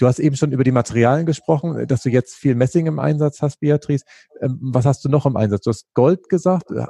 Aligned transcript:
Du 0.00 0.06
hast 0.06 0.18
eben 0.18 0.34
schon 0.34 0.50
über 0.52 0.64
die 0.64 0.72
Materialien 0.72 1.26
gesprochen, 1.26 1.86
dass 1.86 2.02
du 2.02 2.08
jetzt 2.08 2.34
viel 2.34 2.54
Messing 2.54 2.86
im 2.86 2.98
Einsatz 2.98 3.42
hast, 3.42 3.60
Beatrice. 3.60 4.06
Ähm, 4.40 4.58
was 4.62 4.86
hast 4.86 5.04
du 5.04 5.10
noch 5.10 5.26
im 5.26 5.36
Einsatz? 5.36 5.64
Du 5.64 5.68
hast 5.68 5.92
Gold 5.92 6.30
gesagt. 6.30 6.70
Äh, 6.70 6.86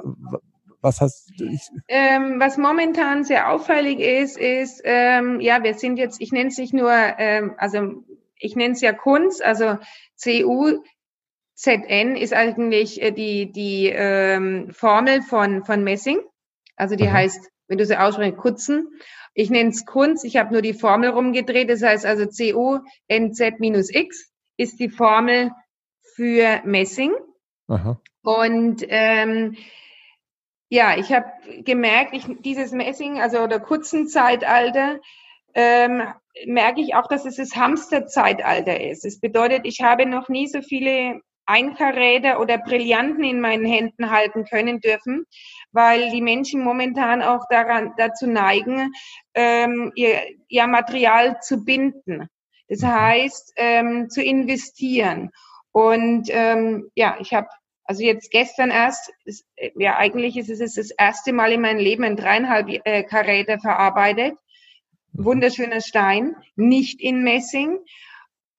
was 0.79 1.01
hast 1.01 1.29
du? 1.37 1.45
Ähm, 1.89 2.39
was 2.39 2.57
momentan 2.57 3.25
sehr 3.25 3.51
auffällig 3.51 3.99
ist, 3.99 4.37
ist, 4.37 4.81
ähm, 4.85 5.41
ja, 5.41 5.61
wir 5.61 5.73
sind 5.73 5.97
jetzt, 5.97 6.21
ich 6.21 6.31
nenne 6.31 6.47
es 6.47 6.57
nicht 6.57 6.73
nur, 6.73 6.89
ähm, 6.93 7.53
also 7.57 8.01
ich 8.39 8.55
nenne 8.55 8.75
es 8.75 8.81
ja 8.81 8.93
Kunst, 8.93 9.43
also 9.43 9.77
CU, 10.15 10.81
ZN 11.55 12.15
ist 12.15 12.33
eigentlich 12.33 13.01
äh, 13.01 13.11
die, 13.11 13.51
die 13.51 13.89
ähm, 13.93 14.69
Formel 14.71 15.21
von, 15.21 15.65
von 15.65 15.83
Messing. 15.83 16.21
Also 16.77 16.95
die 16.95 17.09
Aha. 17.09 17.13
heißt, 17.13 17.51
wenn 17.67 17.77
du 17.77 17.85
sie 17.85 17.99
aussprichst, 17.99 18.37
Kutzen. 18.37 18.87
Ich 19.33 19.49
nenne 19.49 19.69
es 19.69 19.85
Kunst, 19.85 20.25
ich 20.25 20.37
habe 20.37 20.51
nur 20.51 20.61
die 20.61 20.73
Formel 20.73 21.09
rumgedreht. 21.09 21.69
Das 21.69 21.81
heißt 21.81 22.05
also 22.05 22.25
CU 22.27 22.79
NZ 23.07 23.59
minus 23.59 23.93
X 23.93 24.31
ist 24.57 24.79
die 24.79 24.89
Formel 24.89 25.51
für 26.15 26.61
Messing. 26.65 27.13
Aha. 27.67 27.99
Und 28.23 28.85
ähm, 28.89 29.55
ja, 30.69 30.97
ich 30.97 31.11
habe 31.11 31.25
gemerkt, 31.63 32.13
ich, 32.13 32.25
dieses 32.41 32.71
Messing, 32.71 33.19
also 33.19 33.47
der 33.47 33.59
Kutzenzeitalter, 33.59 34.99
ähm, 35.53 36.03
merke 36.45 36.81
ich 36.81 36.95
auch, 36.95 37.07
dass 37.07 37.25
es 37.25 37.35
das 37.35 37.55
Hamsterzeitalter 37.55 38.79
ist. 38.79 39.05
Es 39.05 39.19
bedeutet, 39.19 39.61
ich 39.65 39.81
habe 39.81 40.05
noch 40.05 40.29
nie 40.29 40.47
so 40.47 40.61
viele 40.61 41.21
Einkaräder 41.45 42.39
oder 42.39 42.57
Brillanten 42.57 43.23
in 43.23 43.41
meinen 43.41 43.65
Händen 43.65 44.09
halten 44.09 44.45
können 44.45 44.79
dürfen, 44.79 45.25
weil 45.71 46.11
die 46.11 46.21
Menschen 46.21 46.63
momentan 46.63 47.21
auch 47.21 47.45
daran, 47.49 47.93
dazu 47.97 48.27
neigen, 48.27 48.91
ähm, 49.33 49.91
ihr, 49.95 50.21
ihr 50.47 50.67
Material 50.67 51.39
zu 51.41 51.63
binden. 51.63 52.27
Das 52.67 52.81
mhm. 52.81 52.87
heißt, 52.87 53.53
ähm, 53.57 54.09
zu 54.09 54.23
investieren. 54.23 55.31
Und 55.71 56.27
ähm, 56.29 56.89
ja, 56.95 57.17
ich 57.19 57.33
habe 57.33 57.47
also 57.83 58.03
jetzt 58.03 58.31
gestern 58.31 58.71
erst, 58.71 59.11
ist, 59.25 59.45
ja 59.75 59.97
eigentlich 59.97 60.37
ist 60.37 60.49
es 60.49 60.75
das 60.75 60.91
erste 60.91 61.33
Mal 61.33 61.51
in 61.51 61.61
meinem 61.61 61.79
Leben 61.79 62.05
ein 62.05 62.15
dreieinhalb 62.15 62.69
äh, 62.85 63.03
Karäter 63.03 63.59
verarbeitet. 63.59 64.35
Mhm. 65.11 65.25
Wunderschöner 65.25 65.81
Stein, 65.81 66.35
nicht 66.55 67.01
in 67.01 67.23
Messing. 67.23 67.79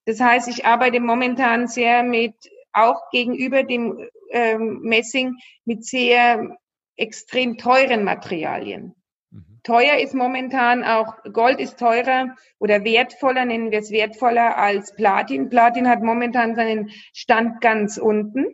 Das 0.05 0.19
heißt, 0.19 0.49
ich 0.49 0.65
arbeite 0.65 0.99
momentan 0.99 1.67
sehr 1.67 2.03
mit 2.03 2.35
auch 2.73 3.09
gegenüber 3.11 3.63
dem 3.63 4.07
ähm, 4.31 4.79
Messing 4.81 5.37
mit 5.65 5.85
sehr 5.85 6.57
extrem 6.95 7.57
teuren 7.57 8.03
Materialien. 8.03 8.95
Mhm. 9.31 9.59
Teuer 9.63 9.97
ist 9.97 10.13
momentan 10.13 10.83
auch, 10.83 11.15
Gold 11.31 11.59
ist 11.59 11.77
teurer 11.79 12.35
oder 12.59 12.83
wertvoller, 12.83 13.45
nennen 13.45 13.71
wir 13.71 13.79
es 13.79 13.91
wertvoller 13.91 14.57
als 14.57 14.95
Platin. 14.95 15.49
Platin 15.49 15.87
hat 15.87 16.01
momentan 16.01 16.55
seinen 16.55 16.89
Stand 17.13 17.61
ganz 17.61 17.97
unten. 17.97 18.45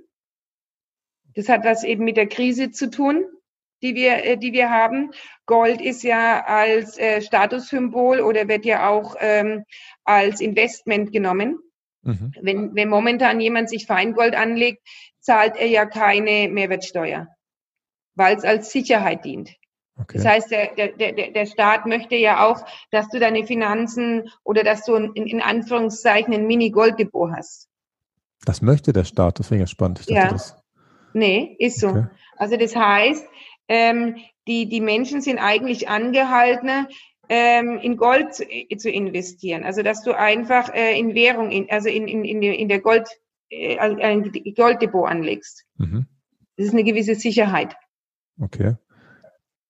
Das 1.35 1.49
hat 1.49 1.63
was 1.63 1.83
eben 1.83 2.03
mit 2.03 2.17
der 2.17 2.27
Krise 2.27 2.71
zu 2.71 2.89
tun, 2.89 3.25
die 3.81 3.95
wir, 3.95 4.23
äh, 4.25 4.37
die 4.37 4.53
wir 4.53 4.69
haben. 4.69 5.11
Gold 5.45 5.81
ist 5.81 6.03
ja 6.03 6.43
als 6.45 6.97
äh, 6.97 7.21
Statussymbol 7.21 8.19
oder 8.19 8.47
wird 8.47 8.65
ja 8.65 8.89
auch 8.89 9.15
ähm, 9.19 9.63
als 10.03 10.41
Investment 10.41 11.11
genommen. 11.11 11.59
Mhm. 12.01 12.33
Wenn, 12.41 12.75
wenn 12.75 12.89
momentan 12.89 13.39
jemand 13.39 13.69
sich 13.69 13.85
Feingold 13.85 14.35
anlegt, 14.35 14.87
zahlt 15.19 15.57
er 15.57 15.67
ja 15.67 15.85
keine 15.85 16.49
Mehrwertsteuer, 16.49 17.27
weil 18.15 18.37
es 18.37 18.43
als 18.43 18.71
Sicherheit 18.71 19.25
dient. 19.25 19.51
Okay. 19.97 20.17
Das 20.17 20.25
heißt, 20.25 20.51
der, 20.51 20.75
der, 20.75 21.11
der, 21.11 21.31
der 21.31 21.45
Staat 21.45 21.85
möchte 21.85 22.15
ja 22.15 22.45
auch, 22.45 22.65
dass 22.89 23.09
du 23.09 23.19
deine 23.19 23.45
Finanzen 23.45 24.29
oder 24.43 24.63
dass 24.63 24.85
du 24.85 24.95
in, 24.95 25.13
in 25.13 25.41
Anführungszeichen 25.41 26.33
ein 26.33 26.47
Mini-Golddepot 26.47 27.31
hast. 27.35 27.67
Das 28.45 28.61
möchte 28.61 28.93
der 28.93 29.03
Staat, 29.03 29.39
das 29.39 29.47
finde 29.47 29.63
ich 29.63 29.69
ja 29.69 29.71
spannend. 29.71 29.99
Ich 29.99 30.07
ja. 30.07 30.29
Das... 30.29 30.55
Nee, 31.13 31.55
ist 31.59 31.81
so. 31.81 31.89
Okay. 31.89 32.07
Also 32.37 32.55
das 32.55 32.75
heißt, 32.75 33.27
ähm, 33.67 34.15
die, 34.47 34.69
die 34.69 34.79
Menschen 34.79 35.21
sind 35.21 35.37
eigentlich 35.37 35.89
angehalten, 35.89 36.87
ähm, 37.29 37.79
in 37.81 37.95
Gold 37.95 38.33
zu, 38.33 38.43
äh, 38.43 38.75
zu, 38.77 38.89
investieren. 38.89 39.63
Also 39.63 39.83
dass 39.83 40.03
du 40.03 40.17
einfach 40.17 40.73
äh, 40.73 40.99
in 40.99 41.13
Währung, 41.13 41.51
in, 41.51 41.69
also 41.69 41.87
in, 41.87 42.07
in, 42.07 42.25
in, 42.25 42.41
in 42.41 42.67
der 42.67 42.81
Gold, 42.81 43.07
äh, 43.49 43.77
ein 43.77 44.31
Golddepot 44.55 45.07
anlegst. 45.07 45.65
Mhm. 45.77 46.07
Das 46.57 46.67
ist 46.67 46.73
eine 46.73 46.83
gewisse 46.83 47.15
Sicherheit. 47.15 47.75
Okay, 48.41 48.75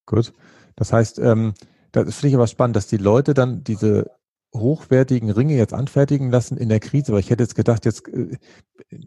gut. 0.05 0.33
Das 0.75 0.93
heißt, 0.93 1.19
ähm, 1.19 1.53
das 1.91 2.15
finde 2.15 2.29
ich 2.29 2.35
aber 2.35 2.47
spannend, 2.47 2.75
dass 2.75 2.87
die 2.87 2.97
Leute 2.97 3.33
dann 3.33 3.63
diese 3.63 4.11
hochwertigen 4.55 5.29
Ringe 5.29 5.55
jetzt 5.55 5.73
anfertigen 5.73 6.31
lassen 6.31 6.57
in 6.57 6.69
der 6.69 6.79
Krise, 6.79 7.13
weil 7.13 7.19
ich 7.19 7.29
hätte 7.29 7.43
jetzt 7.43 7.55
gedacht, 7.55 7.85
jetzt 7.85 8.07
äh, 8.07 8.37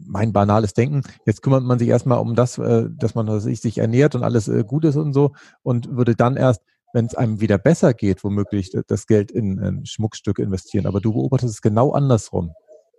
mein 0.05 0.31
banales 0.31 0.73
Denken, 0.73 1.01
jetzt 1.25 1.41
kümmert 1.41 1.63
man 1.63 1.79
sich 1.79 1.89
erstmal 1.89 2.19
um 2.19 2.35
das, 2.35 2.57
äh, 2.57 2.87
dass 2.89 3.15
man 3.15 3.39
sich, 3.39 3.59
sich 3.59 3.77
ernährt 3.77 4.15
und 4.15 4.23
alles 4.23 4.47
äh, 4.47 4.63
gut 4.63 4.85
ist 4.85 4.95
und 4.95 5.13
so 5.13 5.33
und 5.61 5.95
würde 5.95 6.15
dann 6.15 6.37
erst 6.37 6.61
wenn 6.93 7.05
es 7.05 7.15
einem 7.15 7.41
wieder 7.41 7.57
besser 7.57 7.93
geht, 7.93 8.23
womöglich 8.23 8.71
das 8.87 9.07
Geld 9.07 9.31
in 9.31 9.59
ein 9.59 9.85
Schmuckstück 9.85 10.39
investieren. 10.39 10.85
Aber 10.85 11.01
du 11.01 11.11
beobachtest 11.11 11.55
es 11.55 11.61
genau 11.61 11.91
andersrum. 11.91 12.53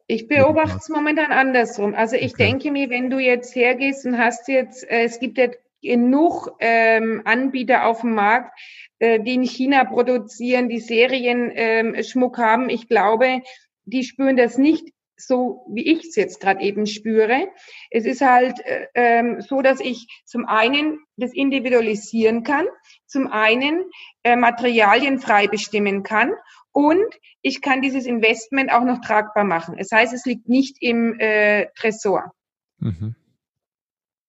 Ich 0.06 0.28
beobachte 0.28 0.76
es 0.76 0.88
momentan 0.90 1.32
andersrum. 1.32 1.94
Also 1.94 2.16
ich 2.16 2.34
okay. 2.34 2.46
denke 2.46 2.70
mir, 2.70 2.90
wenn 2.90 3.08
du 3.08 3.18
jetzt 3.18 3.54
hergehst 3.54 4.04
und 4.04 4.18
hast 4.18 4.48
jetzt, 4.48 4.84
äh, 4.90 5.04
es 5.04 5.18
gibt 5.18 5.38
ja 5.38 5.48
genug 5.80 6.50
ähm, 6.60 7.22
Anbieter 7.24 7.86
auf 7.86 8.02
dem 8.02 8.14
Markt, 8.14 8.58
äh, 8.98 9.20
die 9.20 9.34
in 9.34 9.42
China 9.44 9.84
produzieren, 9.84 10.68
die 10.68 10.80
Serienschmuck 10.80 12.38
ähm, 12.38 12.44
haben. 12.44 12.68
Ich 12.68 12.88
glaube, 12.88 13.40
die 13.84 14.04
spüren 14.04 14.36
das 14.36 14.58
nicht 14.58 14.88
so, 15.16 15.64
wie 15.70 15.92
ich 15.92 16.04
es 16.08 16.16
jetzt 16.16 16.40
gerade 16.40 16.62
eben 16.62 16.86
spüre. 16.86 17.48
Es 17.90 18.04
ist 18.04 18.20
halt 18.20 18.60
äh, 18.64 18.86
ähm, 18.94 19.40
so, 19.40 19.62
dass 19.62 19.80
ich 19.80 20.06
zum 20.24 20.46
einen 20.46 20.98
das 21.16 21.32
individualisieren 21.32 22.42
kann 22.42 22.66
zum 23.14 23.30
einen 23.30 23.84
äh, 24.24 24.34
Materialien 24.34 25.20
frei 25.20 25.46
bestimmen 25.46 26.02
kann 26.02 26.32
und 26.72 27.06
ich 27.42 27.62
kann 27.62 27.80
dieses 27.80 28.06
Investment 28.06 28.72
auch 28.72 28.82
noch 28.82 29.00
tragbar 29.00 29.44
machen. 29.44 29.76
Das 29.78 29.92
heißt, 29.92 30.12
es 30.12 30.26
liegt 30.26 30.48
nicht 30.48 30.78
im 30.80 31.20
äh, 31.20 31.66
Tresor. 31.76 32.34
Mhm. 32.78 33.14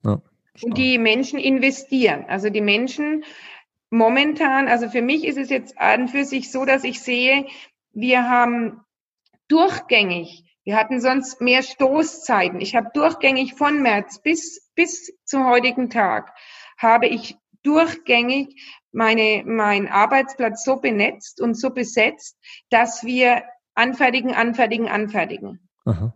Ja, 0.04 0.22
und 0.62 0.78
die 0.78 1.00
Menschen 1.00 1.40
investieren. 1.40 2.26
Also 2.28 2.52
die 2.52 2.62
Menschen 2.62 3.24
momentan, 3.90 4.68
also 4.68 4.88
für 4.88 5.02
mich 5.02 5.26
ist 5.26 5.40
es 5.40 5.50
jetzt 5.50 5.80
an 5.80 6.08
für 6.08 6.24
sich 6.24 6.52
so, 6.52 6.64
dass 6.64 6.84
ich 6.84 7.02
sehe, 7.02 7.48
wir 7.92 8.30
haben 8.30 8.82
durchgängig, 9.48 10.44
wir 10.64 10.76
hatten 10.76 11.02
sonst 11.02 11.42
mehr 11.42 11.64
Stoßzeiten. 11.64 12.62
Ich 12.62 12.76
habe 12.76 12.92
durchgängig 12.94 13.56
von 13.56 13.82
März 13.82 14.22
bis, 14.22 14.70
bis 14.76 15.12
zum 15.24 15.48
heutigen 15.48 15.90
Tag, 15.90 16.36
habe 16.78 17.08
ich 17.08 17.36
durchgängig 17.66 18.62
meine, 18.92 19.44
mein 19.46 19.88
Arbeitsplatz 19.88 20.64
so 20.64 20.78
benetzt 20.78 21.42
und 21.42 21.56
so 21.56 21.72
besetzt, 21.72 22.38
dass 22.70 23.04
wir 23.04 23.44
anfertigen, 23.74 24.34
anfertigen, 24.34 24.88
anfertigen. 24.88 25.70
Aha. 25.86 26.14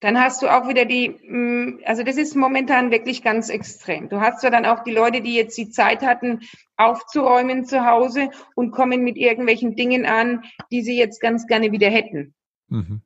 Dann 0.00 0.20
hast 0.20 0.42
du 0.42 0.48
auch 0.48 0.66
wieder 0.68 0.84
die, 0.84 1.10
mm, 1.10 1.82
also 1.84 2.02
das 2.02 2.16
ist 2.16 2.34
momentan 2.34 2.90
wirklich 2.90 3.22
ganz 3.22 3.50
extrem. 3.50 4.08
Du 4.08 4.20
hast 4.20 4.42
ja 4.42 4.50
dann 4.50 4.66
auch 4.66 4.82
die 4.82 4.90
Leute, 4.90 5.20
die 5.20 5.34
jetzt 5.34 5.56
die 5.56 5.70
Zeit 5.70 6.02
hatten, 6.02 6.40
aufzuräumen 6.76 7.66
zu 7.66 7.86
Hause 7.86 8.30
und 8.56 8.72
kommen 8.72 9.04
mit 9.04 9.16
irgendwelchen 9.16 9.76
Dingen 9.76 10.04
an, 10.04 10.42
die 10.72 10.82
sie 10.82 10.98
jetzt 10.98 11.20
ganz 11.20 11.46
gerne 11.46 11.70
wieder 11.70 11.88
hätten. 11.88 12.34
Mhm. 12.68 13.02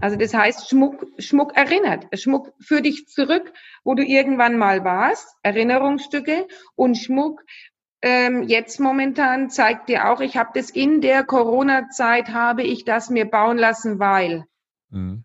Also 0.00 0.16
das 0.16 0.34
heißt, 0.34 0.68
Schmuck, 0.68 1.06
Schmuck 1.18 1.56
erinnert. 1.56 2.06
Schmuck 2.18 2.52
führt 2.60 2.84
dich 2.84 3.06
zurück, 3.06 3.52
wo 3.84 3.94
du 3.94 4.04
irgendwann 4.04 4.58
mal 4.58 4.84
warst, 4.84 5.36
Erinnerungsstücke 5.42 6.46
und 6.76 6.96
Schmuck 6.96 7.42
ähm, 8.00 8.44
jetzt 8.44 8.78
momentan 8.78 9.50
zeigt 9.50 9.88
dir 9.88 10.10
auch, 10.10 10.20
ich 10.20 10.36
habe 10.36 10.50
das 10.54 10.70
in 10.70 11.00
der 11.00 11.24
Corona-Zeit, 11.24 12.28
habe 12.28 12.62
ich 12.62 12.84
das 12.84 13.10
mir 13.10 13.24
bauen 13.24 13.58
lassen, 13.58 13.98
weil. 13.98 14.44
Mhm. 14.90 15.24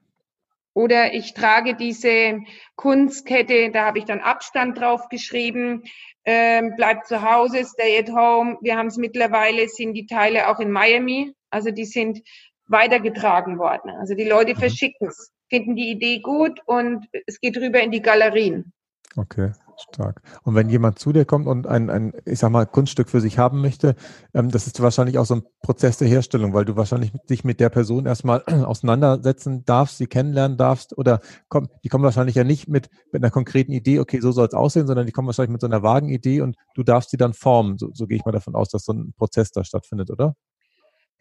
Oder 0.73 1.13
ich 1.13 1.35
trage 1.35 1.75
diese 1.75 2.39
Kunstkette, 2.75 3.69
da 3.69 3.85
habe 3.85 3.99
ich 3.99 4.05
dann 4.05 4.21
Abstand 4.21 4.79
drauf 4.79 5.07
geschrieben, 5.09 5.83
ähm, 6.25 6.73
bleib 6.75 7.05
zu 7.05 7.21
Hause, 7.21 7.63
stay 7.63 7.99
at 7.99 8.09
home. 8.09 8.57
Wir 8.61 8.75
haben 8.75 8.87
es 8.87 8.97
mittlerweile, 8.97 9.67
sind 9.67 9.93
die 9.93 10.07
Teile 10.07 10.47
auch 10.47 10.59
in 10.59 10.71
Miami, 10.71 11.35
also 11.51 11.69
die 11.69 11.85
sind 11.85 12.21
weitergetragen 12.67 13.59
worden. 13.59 13.89
Also 13.91 14.15
die 14.15 14.27
Leute 14.27 14.53
mhm. 14.53 14.59
verschicken 14.59 15.07
es, 15.07 15.31
finden 15.49 15.75
die 15.75 15.91
Idee 15.91 16.19
gut 16.19 16.59
und 16.65 17.05
es 17.27 17.39
geht 17.39 17.57
rüber 17.57 17.81
in 17.81 17.91
die 17.91 18.01
Galerien. 18.01 18.73
Okay, 19.15 19.51
stark. 19.91 20.21
Und 20.43 20.55
wenn 20.55 20.69
jemand 20.69 20.97
zu 20.97 21.13
dir 21.13 21.25
kommt 21.25 21.47
und 21.47 21.67
ein, 21.67 21.89
ein 21.89 22.13
ich 22.25 22.39
sag 22.39 22.51
mal, 22.51 22.65
Kunststück 22.65 23.09
für 23.09 23.21
sich 23.21 23.37
haben 23.37 23.61
möchte, 23.61 23.95
ähm, 24.33 24.49
das 24.49 24.67
ist 24.67 24.81
wahrscheinlich 24.81 25.17
auch 25.17 25.25
so 25.25 25.35
ein 25.35 25.43
Prozess 25.61 25.97
der 25.97 26.07
Herstellung, 26.07 26.53
weil 26.53 26.65
du 26.65 26.75
wahrscheinlich 26.75 27.11
dich 27.29 27.43
mit 27.43 27.59
der 27.59 27.69
Person 27.69 28.05
erstmal 28.05 28.43
auseinandersetzen 28.65 29.65
darfst, 29.65 29.97
sie 29.97 30.07
kennenlernen 30.07 30.57
darfst 30.57 30.97
oder 30.97 31.21
komm, 31.49 31.69
die 31.83 31.89
kommen 31.89 32.03
wahrscheinlich 32.03 32.35
ja 32.35 32.43
nicht 32.43 32.67
mit, 32.67 32.89
mit 33.11 33.23
einer 33.23 33.31
konkreten 33.31 33.71
Idee, 33.71 33.99
okay, 33.99 34.19
so 34.19 34.31
soll 34.31 34.47
es 34.47 34.53
aussehen, 34.53 34.87
sondern 34.87 35.05
die 35.05 35.11
kommen 35.11 35.27
wahrscheinlich 35.27 35.51
mit 35.51 35.61
so 35.61 35.67
einer 35.67 35.83
vagen 35.83 36.09
Idee 36.09 36.41
und 36.41 36.55
du 36.75 36.83
darfst 36.83 37.11
sie 37.11 37.17
dann 37.17 37.33
formen. 37.33 37.77
So, 37.77 37.91
so 37.93 38.07
gehe 38.07 38.17
ich 38.17 38.25
mal 38.25 38.31
davon 38.31 38.55
aus, 38.55 38.69
dass 38.69 38.85
so 38.85 38.93
ein 38.93 39.13
Prozess 39.17 39.51
da 39.51 39.63
stattfindet, 39.63 40.09
oder? 40.09 40.35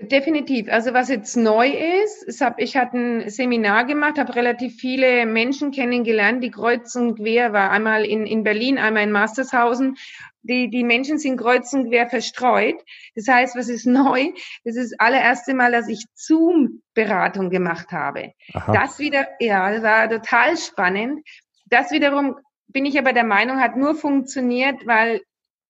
Definitiv. 0.08 0.68
Also 0.68 0.94
was 0.94 1.08
jetzt 1.08 1.36
neu 1.36 1.68
ist, 1.68 2.24
ich, 2.28 2.42
hab, 2.42 2.58
ich 2.58 2.76
hatte 2.76 2.96
ein 2.96 3.30
Seminar 3.30 3.84
gemacht, 3.84 4.18
habe 4.18 4.34
relativ 4.34 4.76
viele 4.76 5.26
Menschen 5.26 5.70
kennengelernt, 5.70 6.42
die 6.42 6.50
kreuz 6.50 6.94
und 6.96 7.16
quer 7.16 7.52
war. 7.52 7.70
Einmal 7.70 8.04
in, 8.04 8.26
in 8.26 8.42
Berlin, 8.42 8.78
einmal 8.78 9.04
in 9.04 9.12
Mastershausen. 9.12 9.96
Die, 10.42 10.70
die 10.70 10.82
Menschen 10.82 11.18
sind 11.18 11.36
kreuz 11.36 11.72
und 11.72 11.88
quer 11.88 12.08
verstreut. 12.08 12.76
Das 13.14 13.28
heißt, 13.28 13.54
was 13.54 13.68
ist 13.68 13.86
neu? 13.86 14.32
Das 14.64 14.76
ist 14.76 14.92
das 14.92 15.00
allererste 15.00 15.54
Mal, 15.54 15.70
dass 15.70 15.88
ich 15.88 16.04
Zoom-Beratung 16.14 17.50
gemacht 17.50 17.92
habe. 17.92 18.32
Aha. 18.54 18.72
Das 18.72 18.98
wieder, 18.98 19.28
ja, 19.38 19.70
das 19.72 19.82
war 19.82 20.08
total 20.08 20.56
spannend. 20.56 21.20
Das 21.66 21.92
wiederum 21.92 22.36
bin 22.66 22.86
ich 22.86 22.98
aber 22.98 23.12
der 23.12 23.24
Meinung, 23.24 23.60
hat 23.60 23.76
nur 23.76 23.94
funktioniert, 23.94 24.86
weil 24.86 25.20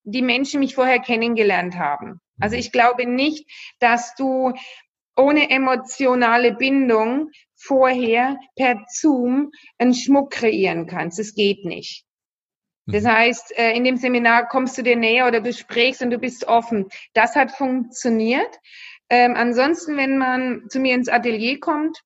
die 0.03 0.21
Menschen 0.21 0.59
mich 0.59 0.75
vorher 0.75 0.99
kennengelernt 0.99 1.77
haben. 1.77 2.19
Also 2.39 2.55
ich 2.55 2.71
glaube 2.71 3.05
nicht, 3.05 3.49
dass 3.79 4.15
du 4.15 4.53
ohne 5.15 5.49
emotionale 5.49 6.53
Bindung 6.53 7.29
vorher 7.55 8.37
per 8.55 8.83
Zoom 8.89 9.51
einen 9.77 9.93
Schmuck 9.93 10.31
kreieren 10.31 10.87
kannst. 10.87 11.19
Das 11.19 11.35
geht 11.35 11.65
nicht. 11.65 12.05
Das 12.85 13.03
mhm. 13.03 13.11
heißt, 13.11 13.57
äh, 13.57 13.71
in 13.73 13.83
dem 13.83 13.97
Seminar 13.97 14.47
kommst 14.47 14.77
du 14.77 14.81
dir 14.81 14.95
näher 14.95 15.27
oder 15.27 15.39
du 15.39 15.53
sprichst 15.53 16.01
und 16.01 16.09
du 16.09 16.17
bist 16.17 16.47
offen. 16.47 16.87
Das 17.13 17.35
hat 17.35 17.51
funktioniert. 17.51 18.59
Ähm, 19.09 19.35
ansonsten, 19.35 19.95
wenn 19.95 20.17
man 20.17 20.69
zu 20.69 20.79
mir 20.79 20.95
ins 20.95 21.07
Atelier 21.07 21.59
kommt, 21.59 22.01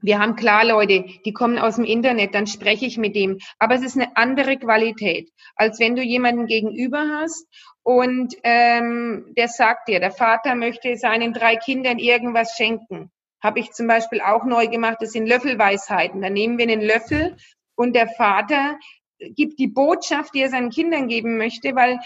wir 0.00 0.18
haben 0.18 0.36
klar 0.36 0.64
Leute, 0.64 1.04
die 1.24 1.32
kommen 1.32 1.58
aus 1.58 1.76
dem 1.76 1.84
Internet, 1.84 2.34
dann 2.34 2.46
spreche 2.46 2.86
ich 2.86 2.98
mit 2.98 3.16
dem. 3.16 3.38
Aber 3.58 3.74
es 3.74 3.82
ist 3.82 3.96
eine 3.96 4.16
andere 4.16 4.56
Qualität, 4.56 5.30
als 5.54 5.80
wenn 5.80 5.96
du 5.96 6.02
jemanden 6.02 6.46
gegenüber 6.46 7.06
hast 7.20 7.46
und 7.82 8.34
ähm, 8.42 9.32
der 9.36 9.48
sagt 9.48 9.88
dir, 9.88 10.00
der 10.00 10.10
Vater 10.10 10.54
möchte 10.54 10.96
seinen 10.96 11.32
drei 11.32 11.56
Kindern 11.56 11.98
irgendwas 11.98 12.56
schenken. 12.56 13.10
Habe 13.42 13.60
ich 13.60 13.72
zum 13.72 13.86
Beispiel 13.86 14.20
auch 14.20 14.44
neu 14.44 14.66
gemacht, 14.66 14.98
das 15.00 15.12
sind 15.12 15.26
Löffelweisheiten. 15.26 16.20
Da 16.20 16.30
nehmen 16.30 16.58
wir 16.58 16.64
einen 16.64 16.80
Löffel 16.80 17.36
und 17.76 17.94
der 17.94 18.08
Vater 18.08 18.78
gibt 19.18 19.58
die 19.58 19.68
Botschaft, 19.68 20.34
die 20.34 20.40
er 20.40 20.50
seinen 20.50 20.70
Kindern 20.70 21.08
geben 21.08 21.38
möchte, 21.38 21.74
weil 21.74 22.00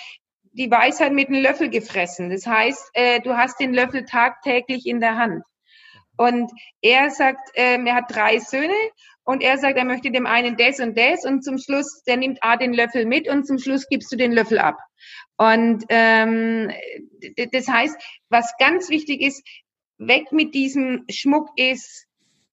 die 0.52 0.70
Weisheit 0.70 1.12
mit 1.12 1.28
einem 1.28 1.42
Löffel 1.42 1.70
gefressen. 1.70 2.30
Das 2.30 2.46
heißt, 2.46 2.90
äh, 2.94 3.20
du 3.20 3.36
hast 3.36 3.60
den 3.60 3.72
Löffel 3.72 4.04
tagtäglich 4.04 4.86
in 4.86 5.00
der 5.00 5.16
Hand. 5.16 5.44
Und 6.20 6.52
er 6.82 7.08
sagt, 7.08 7.50
ähm, 7.54 7.86
er 7.86 7.94
hat 7.94 8.14
drei 8.14 8.40
Söhne 8.40 8.74
und 9.24 9.42
er 9.42 9.56
sagt, 9.56 9.78
er 9.78 9.86
möchte 9.86 10.10
dem 10.10 10.26
einen 10.26 10.58
das 10.58 10.78
und 10.78 10.98
das 10.98 11.24
und 11.24 11.42
zum 11.42 11.56
Schluss, 11.56 12.02
der 12.06 12.18
nimmt 12.18 12.42
A 12.42 12.58
den 12.58 12.74
Löffel 12.74 13.06
mit 13.06 13.26
und 13.26 13.46
zum 13.46 13.58
Schluss 13.58 13.88
gibst 13.88 14.12
du 14.12 14.16
den 14.16 14.30
Löffel 14.30 14.58
ab. 14.58 14.76
Und 15.38 15.82
ähm, 15.88 16.70
das 17.52 17.68
heißt, 17.68 17.96
was 18.28 18.52
ganz 18.58 18.90
wichtig 18.90 19.22
ist, 19.22 19.42
weg 19.96 20.30
mit 20.30 20.52
diesem 20.54 21.06
Schmuck 21.08 21.48
ist 21.56 22.06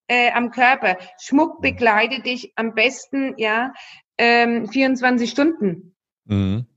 äh, 0.08 0.32
am 0.32 0.52
Körper. 0.52 0.98
Schmuck 1.20 1.62
begleitet 1.62 2.26
dich 2.26 2.54
am 2.56 2.74
besten 2.74 3.34
ja 3.36 3.74
ähm, 4.18 4.70
24 4.70 5.30
Stunden. 5.30 5.94
Mhm. 6.24 6.68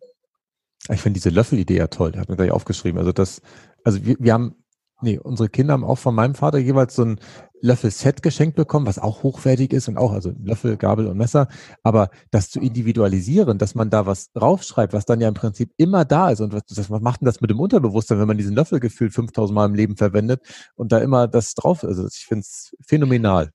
Ich 0.89 1.01
finde 1.01 1.21
diese 1.21 1.31
Löffelidee 1.31 1.77
ja 1.77 1.87
toll. 1.87 2.15
Hat 2.17 2.29
mir 2.29 2.35
gleich 2.35 2.51
aufgeschrieben. 2.51 2.99
Also 2.99 3.13
das, 3.13 3.43
also 3.85 4.05
wir, 4.05 4.17
wir 4.19 4.33
haben 4.33 4.57
Nee, 5.03 5.19
unsere 5.19 5.49
Kinder 5.49 5.73
haben 5.73 5.85
auch 5.85 5.99
von 5.99 6.15
meinem 6.15 6.35
Vater 6.35 6.59
jeweils 6.59 6.95
so 6.95 7.05
ein 7.05 7.21
Löffel-Set 7.63 8.23
geschenkt 8.23 8.57
bekommen, 8.57 8.87
was 8.87 8.99
auch 8.99 9.23
hochwertig 9.23 9.73
ist 9.73 9.89
und 9.89 9.97
auch, 9.97 10.13
also 10.13 10.33
Löffel, 10.43 10.77
Gabel 10.77 11.07
und 11.07 11.17
Messer. 11.17 11.49
Aber 11.83 12.11
das 12.31 12.51
zu 12.51 12.61
individualisieren, 12.61 13.59
dass 13.59 13.75
man 13.75 13.91
da 13.91 14.07
was 14.07 14.33
draufschreibt, 14.33 14.93
was 14.93 15.05
dann 15.05 15.21
ja 15.21 15.29
im 15.29 15.35
Prinzip 15.35 15.73
immer 15.77 16.05
da 16.05 16.31
ist 16.31 16.41
und 16.41 16.53
was, 16.53 16.91
was 16.91 17.01
macht 17.01 17.21
denn 17.21 17.27
das 17.27 17.41
mit 17.41 17.51
dem 17.51 17.61
Unterbewusstsein, 17.61 18.19
wenn 18.19 18.29
man 18.29 18.39
diesen 18.39 18.57
Löffel 18.57 18.81
gefühlt 18.81 19.13
5000 19.13 19.55
Mal 19.55 19.67
im 19.67 19.75
Leben 19.75 19.97
verwendet 19.97 20.43
und 20.77 20.93
da 20.93 20.99
immer 20.99 21.29
das 21.29 21.55
drauf 21.55 21.83
ist? 21.83 21.99
Also 21.99 22.07
ich 22.07 22.27
finde 22.27 22.41
es 22.41 22.77
phänomenal. 22.87 23.51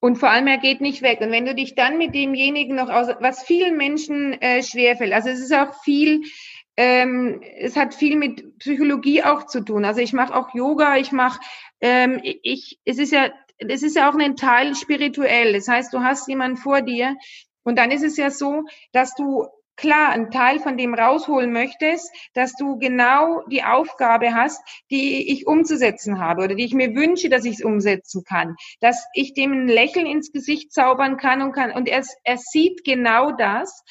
Und 0.00 0.16
vor 0.16 0.30
allem, 0.30 0.46
er 0.46 0.58
geht 0.58 0.80
nicht 0.80 1.02
weg. 1.02 1.20
Und 1.20 1.32
wenn 1.32 1.44
du 1.44 1.54
dich 1.56 1.74
dann 1.74 1.98
mit 1.98 2.14
demjenigen 2.14 2.76
noch 2.76 2.88
aus, 2.88 3.08
was 3.20 3.42
vielen 3.42 3.76
Menschen 3.76 4.32
äh, 4.40 4.62
schwerfällt, 4.62 5.12
also 5.12 5.28
es 5.28 5.40
ist 5.40 5.52
auch 5.52 5.74
viel, 5.82 6.22
ähm, 6.78 7.42
es 7.58 7.76
hat 7.76 7.92
viel 7.92 8.16
mit 8.16 8.56
Psychologie 8.60 9.24
auch 9.24 9.46
zu 9.46 9.64
tun. 9.64 9.84
Also 9.84 10.00
ich 10.00 10.12
mache 10.12 10.32
auch 10.32 10.54
Yoga, 10.54 10.96
ich 10.96 11.10
mache, 11.10 11.40
ähm, 11.80 12.20
ich, 12.22 12.78
es 12.84 12.98
ist 12.98 13.10
ja, 13.10 13.30
es 13.58 13.82
ist 13.82 13.96
ja 13.96 14.08
auch 14.08 14.14
ein 14.14 14.36
Teil 14.36 14.76
spirituell. 14.76 15.54
Das 15.54 15.66
heißt, 15.66 15.92
du 15.92 16.04
hast 16.04 16.28
jemanden 16.28 16.56
vor 16.56 16.80
dir 16.80 17.16
und 17.64 17.76
dann 17.76 17.90
ist 17.90 18.04
es 18.04 18.16
ja 18.16 18.30
so, 18.30 18.62
dass 18.92 19.16
du 19.16 19.48
klar 19.74 20.10
einen 20.10 20.30
Teil 20.30 20.60
von 20.60 20.76
dem 20.76 20.94
rausholen 20.94 21.52
möchtest, 21.52 22.12
dass 22.34 22.54
du 22.54 22.78
genau 22.78 23.42
die 23.48 23.64
Aufgabe 23.64 24.34
hast, 24.34 24.60
die 24.88 25.32
ich 25.32 25.48
umzusetzen 25.48 26.20
habe 26.20 26.44
oder 26.44 26.54
die 26.54 26.64
ich 26.64 26.74
mir 26.74 26.94
wünsche, 26.94 27.28
dass 27.28 27.44
ich 27.44 27.54
es 27.54 27.64
umsetzen 27.64 28.22
kann, 28.22 28.54
dass 28.80 29.04
ich 29.14 29.34
dem 29.34 29.52
ein 29.52 29.68
Lächeln 29.68 30.06
ins 30.06 30.30
Gesicht 30.30 30.72
zaubern 30.72 31.16
kann 31.16 31.42
und 31.42 31.52
kann 31.52 31.72
und 31.72 31.88
er, 31.88 32.04
er 32.22 32.38
sieht 32.38 32.84
genau 32.84 33.32
das, 33.32 33.82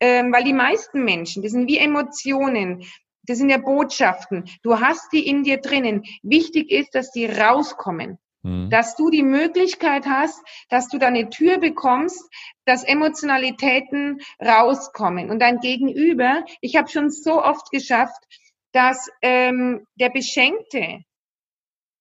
ähm, 0.00 0.32
weil 0.32 0.44
die 0.44 0.52
meisten 0.52 1.04
Menschen, 1.04 1.42
das 1.42 1.52
sind 1.52 1.68
wie 1.68 1.78
Emotionen, 1.78 2.84
das 3.26 3.38
sind 3.38 3.50
ja 3.50 3.58
Botschaften. 3.58 4.44
Du 4.62 4.80
hast 4.80 5.12
die 5.12 5.26
in 5.26 5.44
dir 5.44 5.58
drinnen. 5.58 6.04
Wichtig 6.22 6.70
ist, 6.70 6.94
dass 6.94 7.10
die 7.10 7.26
rauskommen. 7.26 8.18
Mhm. 8.42 8.68
Dass 8.68 8.96
du 8.96 9.10
die 9.10 9.22
Möglichkeit 9.22 10.06
hast, 10.06 10.40
dass 10.68 10.88
du 10.88 10.98
deine 10.98 11.30
Tür 11.30 11.58
bekommst, 11.58 12.30
dass 12.66 12.84
Emotionalitäten 12.84 14.20
rauskommen. 14.40 15.30
Und 15.30 15.40
dein 15.40 15.60
Gegenüber, 15.60 16.44
ich 16.60 16.76
habe 16.76 16.88
schon 16.88 17.10
so 17.10 17.42
oft 17.42 17.70
geschafft, 17.70 18.22
dass 18.72 19.08
ähm, 19.22 19.86
der 19.94 20.10
Beschenkte 20.10 21.04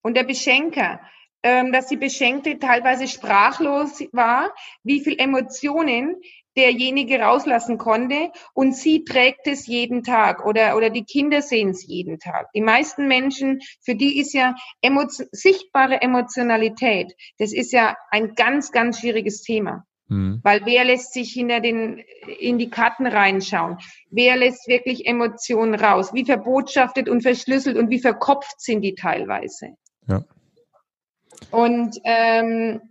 und 0.02 0.18
der 0.18 0.24
Beschenker, 0.24 1.00
ähm, 1.44 1.72
dass 1.72 1.88
die 1.88 1.98
Beschenkte 1.98 2.60
teilweise 2.60 3.08
sprachlos 3.08 4.04
war, 4.12 4.54
wie 4.84 5.02
viel 5.02 5.20
Emotionen 5.20 6.22
derjenige 6.56 7.20
rauslassen 7.20 7.78
konnte 7.78 8.32
und 8.54 8.76
sie 8.76 9.04
trägt 9.04 9.48
es 9.48 9.68
jeden 9.68 10.04
Tag 10.04 10.46
oder, 10.46 10.78
oder 10.78 10.90
die 10.90 11.04
Kinder 11.04 11.42
sehen 11.42 11.70
es 11.70 11.86
jeden 11.86 12.20
Tag. 12.20 12.52
Die 12.54 12.62
meisten 12.62 13.08
Menschen, 13.08 13.60
für 13.82 13.96
die 13.96 14.20
ist 14.20 14.34
ja 14.34 14.56
emotio 14.82 15.26
sichtbare 15.32 16.02
Emotionalität, 16.02 17.14
das 17.38 17.54
ist 17.54 17.72
ja 17.72 17.96
ein 18.12 18.36
ganz, 18.36 18.72
ganz 18.72 19.00
schwieriges 19.00 19.42
Thema. 19.42 19.86
Mhm. 20.08 20.42
Weil 20.44 20.66
wer 20.66 20.84
lässt 20.84 21.14
sich 21.14 21.32
hinter 21.32 21.60
den, 21.60 22.04
in 22.40 22.58
die 22.58 22.70
Karten 22.70 23.08
reinschauen? 23.08 23.78
Wer 24.10 24.38
lässt 24.38 24.68
wirklich 24.68 25.06
Emotionen 25.06 25.76
raus? 25.76 26.14
Wie 26.14 26.26
verbotschaftet 26.26 27.10
und 27.10 27.22
verschlüsselt 27.22 27.78
und 27.78 27.90
wie 27.90 28.00
verkopft 28.00 28.60
sind 28.60 28.82
die 28.82 28.96
teilweise? 28.96 29.70
Ja. 30.08 30.24
Und 31.52 31.98
ähm, 32.04 32.82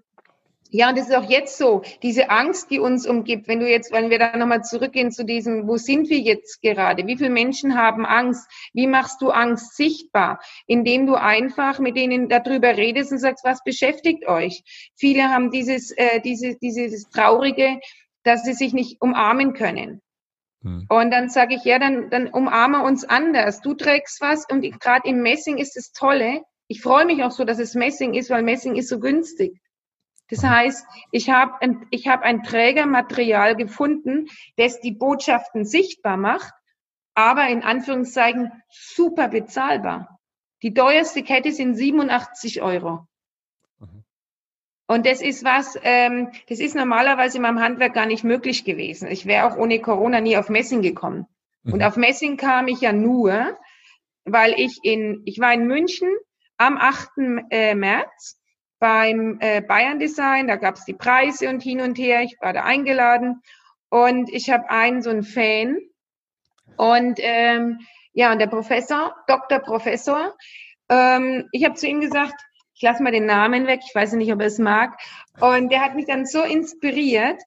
ja, 0.74 0.88
und 0.88 0.96
das 0.96 1.10
ist 1.10 1.14
auch 1.14 1.28
jetzt 1.28 1.58
so, 1.58 1.82
diese 2.02 2.30
Angst, 2.30 2.70
die 2.70 2.78
uns 2.78 3.06
umgibt, 3.06 3.46
wenn 3.46 3.60
du 3.60 3.68
jetzt, 3.68 3.92
wenn 3.92 4.08
wir 4.08 4.18
da 4.18 4.34
nochmal 4.38 4.64
zurückgehen 4.64 5.10
zu 5.10 5.22
diesem, 5.22 5.68
wo 5.68 5.76
sind 5.76 6.08
wir 6.08 6.18
jetzt 6.18 6.62
gerade? 6.62 7.06
Wie 7.06 7.18
viele 7.18 7.28
Menschen 7.28 7.76
haben 7.76 8.06
Angst? 8.06 8.50
Wie 8.72 8.86
machst 8.86 9.20
du 9.20 9.28
Angst 9.28 9.76
sichtbar? 9.76 10.40
Indem 10.66 11.06
du 11.06 11.14
einfach 11.14 11.78
mit 11.78 11.94
denen 11.94 12.30
darüber 12.30 12.74
redest 12.74 13.12
und 13.12 13.18
sagst, 13.18 13.44
was 13.44 13.62
beschäftigt 13.62 14.26
euch? 14.26 14.62
Viele 14.96 15.24
haben 15.24 15.50
dieses, 15.50 15.90
äh, 15.90 16.20
dieses, 16.22 16.58
dieses 16.58 17.10
Traurige, 17.10 17.78
dass 18.22 18.42
sie 18.42 18.54
sich 18.54 18.72
nicht 18.72 19.02
umarmen 19.02 19.52
können. 19.52 20.00
Hm. 20.62 20.86
Und 20.88 21.10
dann 21.10 21.28
sage 21.28 21.54
ich, 21.54 21.64
ja, 21.64 21.78
dann, 21.78 22.08
dann 22.08 22.28
umarme 22.28 22.82
uns 22.82 23.04
anders. 23.04 23.60
Du 23.60 23.74
trägst 23.74 24.22
was 24.22 24.46
und 24.50 24.62
gerade 24.80 25.06
im 25.06 25.20
Messing 25.20 25.58
ist 25.58 25.76
das 25.76 25.92
Tolle. 25.92 26.40
Ich 26.66 26.80
freue 26.80 27.04
mich 27.04 27.22
auch 27.24 27.30
so, 27.30 27.44
dass 27.44 27.58
es 27.58 27.74
Messing 27.74 28.14
ist, 28.14 28.30
weil 28.30 28.42
Messing 28.42 28.74
ist 28.76 28.88
so 28.88 28.98
günstig. 28.98 29.60
Das 30.32 30.42
heißt, 30.44 30.86
ich 31.10 31.28
habe 31.28 31.60
ein, 31.60 31.86
ich 31.90 32.08
hab 32.08 32.22
ein 32.22 32.42
Trägermaterial 32.42 33.54
gefunden, 33.54 34.30
das 34.56 34.80
die 34.80 34.92
Botschaften 34.92 35.66
sichtbar 35.66 36.16
macht, 36.16 36.54
aber 37.12 37.48
in 37.48 37.62
Anführungszeichen 37.62 38.50
super 38.70 39.28
bezahlbar. 39.28 40.18
Die 40.62 40.72
teuerste 40.72 41.22
Kette 41.22 41.52
sind 41.52 41.74
87 41.74 42.62
Euro. 42.62 43.06
Mhm. 43.78 44.04
Und 44.86 45.04
das 45.04 45.20
ist 45.20 45.44
was, 45.44 45.78
ähm, 45.82 46.32
das 46.48 46.60
ist 46.60 46.74
normalerweise 46.74 47.36
in 47.36 47.42
meinem 47.42 47.60
Handwerk 47.60 47.92
gar 47.92 48.06
nicht 48.06 48.24
möglich 48.24 48.64
gewesen. 48.64 49.08
Ich 49.08 49.26
wäre 49.26 49.46
auch 49.46 49.58
ohne 49.58 49.82
Corona 49.82 50.22
nie 50.22 50.38
auf 50.38 50.48
Messing 50.48 50.80
gekommen. 50.80 51.26
Mhm. 51.62 51.74
Und 51.74 51.82
auf 51.82 51.96
Messing 51.96 52.38
kam 52.38 52.68
ich 52.68 52.80
ja 52.80 52.94
nur, 52.94 53.58
weil 54.24 54.54
ich 54.58 54.78
in, 54.82 55.20
ich 55.26 55.40
war 55.40 55.52
in 55.52 55.66
München 55.66 56.08
am 56.56 56.78
8. 56.78 57.10
Äh, 57.50 57.74
März 57.74 58.38
beim 58.82 59.36
äh, 59.38 59.60
Bayern 59.60 60.00
Design, 60.00 60.48
da 60.48 60.56
gab 60.56 60.74
es 60.74 60.84
die 60.84 60.92
Preise 60.92 61.48
und 61.48 61.62
hin 61.62 61.80
und 61.80 61.96
her. 61.98 62.22
Ich 62.22 62.36
war 62.40 62.52
da 62.52 62.64
eingeladen 62.64 63.40
und 63.90 64.28
ich 64.28 64.50
habe 64.50 64.68
einen 64.70 65.02
so 65.02 65.10
einen 65.10 65.22
Fan 65.22 65.78
und 66.76 67.20
ähm, 67.22 67.78
ja 68.12 68.32
und 68.32 68.40
der 68.40 68.48
Professor, 68.48 69.14
Dr. 69.28 69.60
Professor, 69.60 70.34
ähm, 70.88 71.48
ich 71.52 71.64
habe 71.64 71.76
zu 71.76 71.86
ihm 71.86 72.00
gesagt, 72.00 72.34
ich 72.74 72.82
lasse 72.82 73.04
mal 73.04 73.12
den 73.12 73.24
Namen 73.24 73.68
weg, 73.68 73.82
ich 73.86 73.94
weiß 73.94 74.14
nicht, 74.14 74.32
ob 74.32 74.40
er 74.40 74.48
es 74.48 74.58
mag 74.58 74.98
und 75.38 75.70
der 75.70 75.80
hat 75.80 75.94
mich 75.94 76.06
dann 76.06 76.26
so 76.26 76.42
inspiriert 76.42 77.40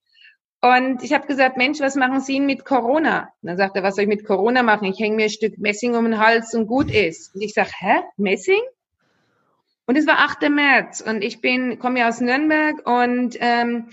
und 0.62 1.04
ich 1.04 1.12
habe 1.12 1.28
gesagt, 1.28 1.58
Mensch, 1.58 1.82
was 1.82 1.98
machen 1.98 2.22
Sie 2.22 2.40
mit 2.40 2.64
Corona? 2.64 3.30
Und 3.42 3.50
dann 3.50 3.58
sagt 3.58 3.76
er, 3.76 3.84
was 3.84 3.96
soll 3.96 4.04
ich 4.04 4.10
mit 4.10 4.26
Corona 4.26 4.64
machen? 4.64 4.86
Ich 4.86 5.00
hänge 5.02 5.18
mir 5.18 5.26
ein 5.26 5.30
Stück 5.30 5.58
Messing 5.58 5.96
um 5.96 6.06
den 6.06 6.18
Hals 6.18 6.54
und 6.54 6.66
gut 6.66 6.90
ist. 6.90 7.36
Und 7.36 7.42
ich 7.42 7.54
sage, 7.54 7.72
hä, 7.78 8.02
Messing? 8.16 8.62
Und 9.88 9.98
es 9.98 10.08
war 10.08 10.20
8. 10.20 10.50
März 10.50 11.02
und 11.02 11.24
ich 11.24 11.42
bin, 11.42 11.78
komme 11.80 12.00
ja 12.00 12.10
aus 12.10 12.20
Nürnberg 12.20 12.88
und 12.88 13.38
ähm, 13.40 13.90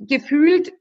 gefühlt 0.00 0.72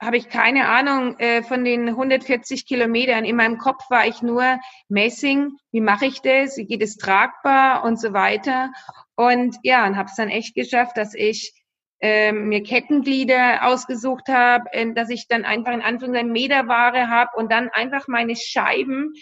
habe 0.00 0.18
ich 0.18 0.28
keine 0.28 0.68
Ahnung 0.68 1.18
äh, 1.18 1.42
von 1.42 1.64
den 1.64 1.88
140 1.88 2.66
Kilometern. 2.66 3.24
In 3.24 3.36
meinem 3.36 3.56
Kopf 3.56 3.88
war 3.88 4.06
ich 4.06 4.20
nur 4.20 4.58
Messing, 4.88 5.52
wie 5.72 5.80
mache 5.80 6.06
ich 6.06 6.20
das, 6.20 6.58
wie 6.58 6.66
geht 6.66 6.82
es 6.82 6.96
tragbar 6.98 7.82
und 7.82 7.98
so 7.98 8.12
weiter. 8.12 8.72
Und 9.14 9.56
ja, 9.62 9.86
und 9.86 9.96
habe 9.96 10.08
es 10.10 10.16
dann 10.16 10.28
echt 10.28 10.54
geschafft, 10.54 10.98
dass 10.98 11.14
ich 11.14 11.54
ähm, 12.00 12.48
mir 12.48 12.62
Kettenglieder 12.62 13.66
ausgesucht 13.66 14.28
habe, 14.28 14.70
äh, 14.72 14.92
dass 14.92 15.08
ich 15.08 15.28
dann 15.28 15.46
einfach 15.46 15.72
in 15.72 15.80
Anführungszeichen 15.80 16.30
Meterware 16.30 17.08
habe 17.08 17.30
und 17.36 17.50
dann 17.50 17.70
einfach 17.70 18.06
meine 18.06 18.36
Scheiben 18.36 19.14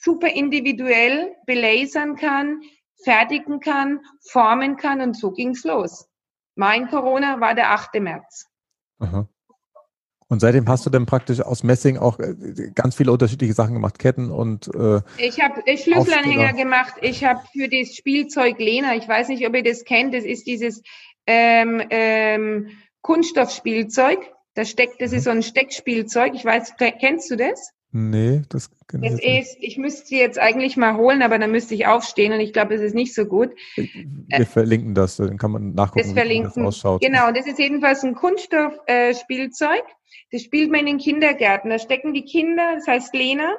super 0.00 0.28
individuell 0.28 1.34
belasern 1.44 2.16
kann, 2.16 2.62
fertigen 3.02 3.60
kann, 3.60 4.00
formen 4.20 4.76
kann 4.76 5.00
und 5.00 5.16
so 5.16 5.30
ging's 5.30 5.64
los. 5.64 6.08
Mein 6.54 6.88
Corona 6.88 7.40
war 7.40 7.54
der 7.54 7.70
8. 7.72 8.00
März. 8.00 8.46
Aha. 8.98 9.28
Und 10.28 10.40
seitdem 10.40 10.68
hast 10.68 10.84
du 10.84 10.90
dann 10.90 11.06
praktisch 11.06 11.40
aus 11.40 11.62
Messing 11.62 11.98
auch 11.98 12.18
äh, 12.18 12.34
ganz 12.74 12.96
viele 12.96 13.12
unterschiedliche 13.12 13.52
Sachen 13.52 13.74
gemacht, 13.74 13.98
Ketten 13.98 14.32
und 14.32 14.68
äh, 14.74 15.00
Ich 15.18 15.40
habe 15.40 15.62
Schlüsselanhänger 15.64 16.52
gemacht. 16.54 16.94
Ich 17.00 17.24
habe 17.24 17.40
für 17.52 17.68
das 17.68 17.94
Spielzeug 17.94 18.58
Lena, 18.58 18.96
ich 18.96 19.06
weiß 19.06 19.28
nicht, 19.28 19.46
ob 19.46 19.54
ihr 19.54 19.62
das 19.62 19.84
kennt, 19.84 20.14
das 20.14 20.24
ist 20.24 20.46
dieses 20.46 20.82
ähm, 21.26 21.80
ähm, 21.90 22.70
Kunststoffspielzeug. 23.02 24.18
Da 24.54 24.64
steckt, 24.64 25.00
das 25.00 25.12
ist 25.12 25.24
so 25.24 25.30
ein 25.30 25.42
Steckspielzeug. 25.42 26.34
Ich 26.34 26.44
weiß, 26.44 26.74
kennst 26.98 27.30
du 27.30 27.36
das? 27.36 27.72
Nee, 27.98 28.42
das 28.50 28.70
kann 28.88 29.02
ich 29.02 29.24
ist, 29.24 29.56
ich 29.58 29.78
müsste 29.78 30.06
sie 30.06 30.18
jetzt 30.18 30.38
eigentlich 30.38 30.76
mal 30.76 30.98
holen, 30.98 31.22
aber 31.22 31.38
dann 31.38 31.50
müsste 31.50 31.74
ich 31.74 31.86
aufstehen 31.86 32.30
und 32.34 32.40
ich 32.40 32.52
glaube, 32.52 32.74
es 32.74 32.82
ist 32.82 32.94
nicht 32.94 33.14
so 33.14 33.24
gut. 33.24 33.52
Wir 33.74 33.86
äh, 34.28 34.44
verlinken 34.44 34.94
das, 34.94 35.16
dann 35.16 35.38
kann 35.38 35.50
man 35.52 35.72
nachgucken, 35.72 36.14
wie 36.14 36.42
das 36.42 36.58
ausschaut. 36.58 37.00
Genau, 37.00 37.32
das 37.32 37.46
ist 37.46 37.58
jedenfalls 37.58 38.04
ein 38.04 38.14
Kunststoffspielzeug. 38.14 39.78
Äh, 39.78 39.92
das 40.30 40.42
spielt 40.42 40.70
man 40.70 40.80
in 40.80 40.86
den 40.86 40.98
Kindergärten. 40.98 41.70
Da 41.70 41.78
stecken 41.78 42.12
die 42.12 42.24
Kinder, 42.24 42.74
das 42.74 42.86
heißt 42.86 43.14
Lena, 43.14 43.56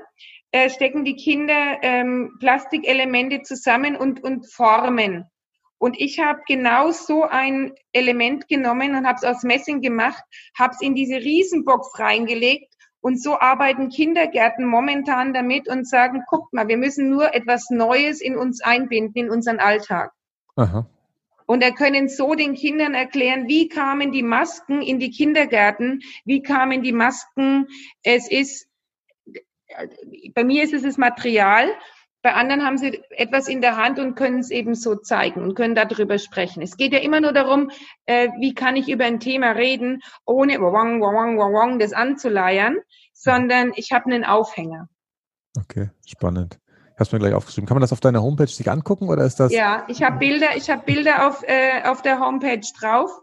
äh, 0.51 0.69
stecken 0.69 1.03
die 1.03 1.15
Kinder 1.15 1.79
ähm, 1.81 2.35
Plastikelemente 2.39 3.41
zusammen 3.41 3.95
und, 3.95 4.23
und 4.23 4.45
formen. 4.53 5.25
Und 5.79 5.99
ich 5.99 6.19
habe 6.19 6.41
genau 6.47 6.91
so 6.91 7.23
ein 7.23 7.73
Element 7.91 8.47
genommen 8.47 8.95
und 8.95 9.07
habe 9.07 9.17
es 9.17 9.23
aus 9.23 9.41
Messing 9.41 9.81
gemacht, 9.81 10.23
habe 10.55 10.75
es 10.75 10.81
in 10.81 10.93
diese 10.93 11.15
Riesenbox 11.15 11.97
reingelegt 11.97 12.66
und 13.01 13.21
so 13.21 13.39
arbeiten 13.39 13.89
Kindergärten 13.89 14.65
momentan 14.65 15.33
damit 15.33 15.69
und 15.69 15.87
sagen, 15.87 16.23
guckt 16.27 16.53
mal, 16.53 16.67
wir 16.67 16.77
müssen 16.77 17.09
nur 17.09 17.33
etwas 17.33 17.69
Neues 17.69 18.21
in 18.21 18.35
uns 18.35 18.61
einbinden, 18.61 19.25
in 19.25 19.29
unseren 19.29 19.59
Alltag. 19.59 20.11
Aha. 20.55 20.87
Und 21.45 21.63
er 21.63 21.71
können 21.71 22.09
so 22.09 22.35
den 22.35 22.55
Kindern 22.55 22.93
erklären, 22.93 23.47
wie 23.47 23.69
kamen 23.69 24.11
die 24.11 24.23
Masken 24.23 24.81
in 24.81 24.99
die 24.99 25.11
Kindergärten, 25.11 26.01
wie 26.25 26.41
kamen 26.41 26.83
die 26.83 26.91
Masken, 26.91 27.67
es 28.03 28.29
ist, 28.29 28.67
bei 30.33 30.43
mir 30.43 30.63
ist 30.63 30.73
es 30.73 30.83
das 30.83 30.97
Material, 30.97 31.69
bei 32.27 32.33
anderen 32.33 32.65
haben 32.65 32.77
sie 32.77 33.01
etwas 33.11 33.47
in 33.47 33.61
der 33.61 33.77
Hand 33.77 33.99
und 33.99 34.15
können 34.15 34.39
es 34.39 34.51
eben 34.51 34.75
so 34.75 34.95
zeigen 34.95 35.41
und 35.41 35.55
können 35.55 35.75
darüber 35.75 36.19
sprechen. 36.19 36.61
Es 36.61 36.75
geht 36.75 36.91
ja 36.91 36.99
immer 36.99 37.21
nur 37.21 37.31
darum, 37.31 37.71
äh, 38.05 38.27
wie 38.41 38.53
kann 38.53 38.75
ich 38.75 38.89
über 38.89 39.05
ein 39.05 39.21
Thema 39.21 39.51
reden, 39.51 40.01
ohne 40.25 40.59
wang, 40.59 40.99
wang, 40.99 41.39
wang, 41.39 41.53
wang, 41.53 41.79
das 41.79 41.93
anzuleiern, 41.93 42.75
sondern 43.13 43.71
ich 43.77 43.93
habe 43.93 44.07
einen 44.07 44.25
Aufhänger. 44.25 44.89
Okay, 45.57 45.89
spannend. 46.05 46.59
Hast 46.97 47.13
du 47.13 47.15
mir 47.15 47.21
gleich 47.21 47.33
aufgeschrieben. 47.33 47.65
Kann 47.65 47.75
man 47.75 47.81
das 47.81 47.93
auf 47.93 48.01
deiner 48.01 48.21
Homepage 48.21 48.47
sich 48.47 48.69
angucken 48.69 49.07
oder 49.07 49.23
ist 49.23 49.39
das? 49.39 49.53
Ja, 49.53 49.85
ich 49.87 50.03
habe 50.03 50.17
Bilder, 50.17 50.57
ich 50.57 50.69
habe 50.69 50.83
Bilder 50.83 51.29
auf, 51.29 51.43
äh, 51.47 51.83
auf 51.85 52.01
der 52.01 52.19
Homepage 52.19 52.59
drauf. 52.77 53.21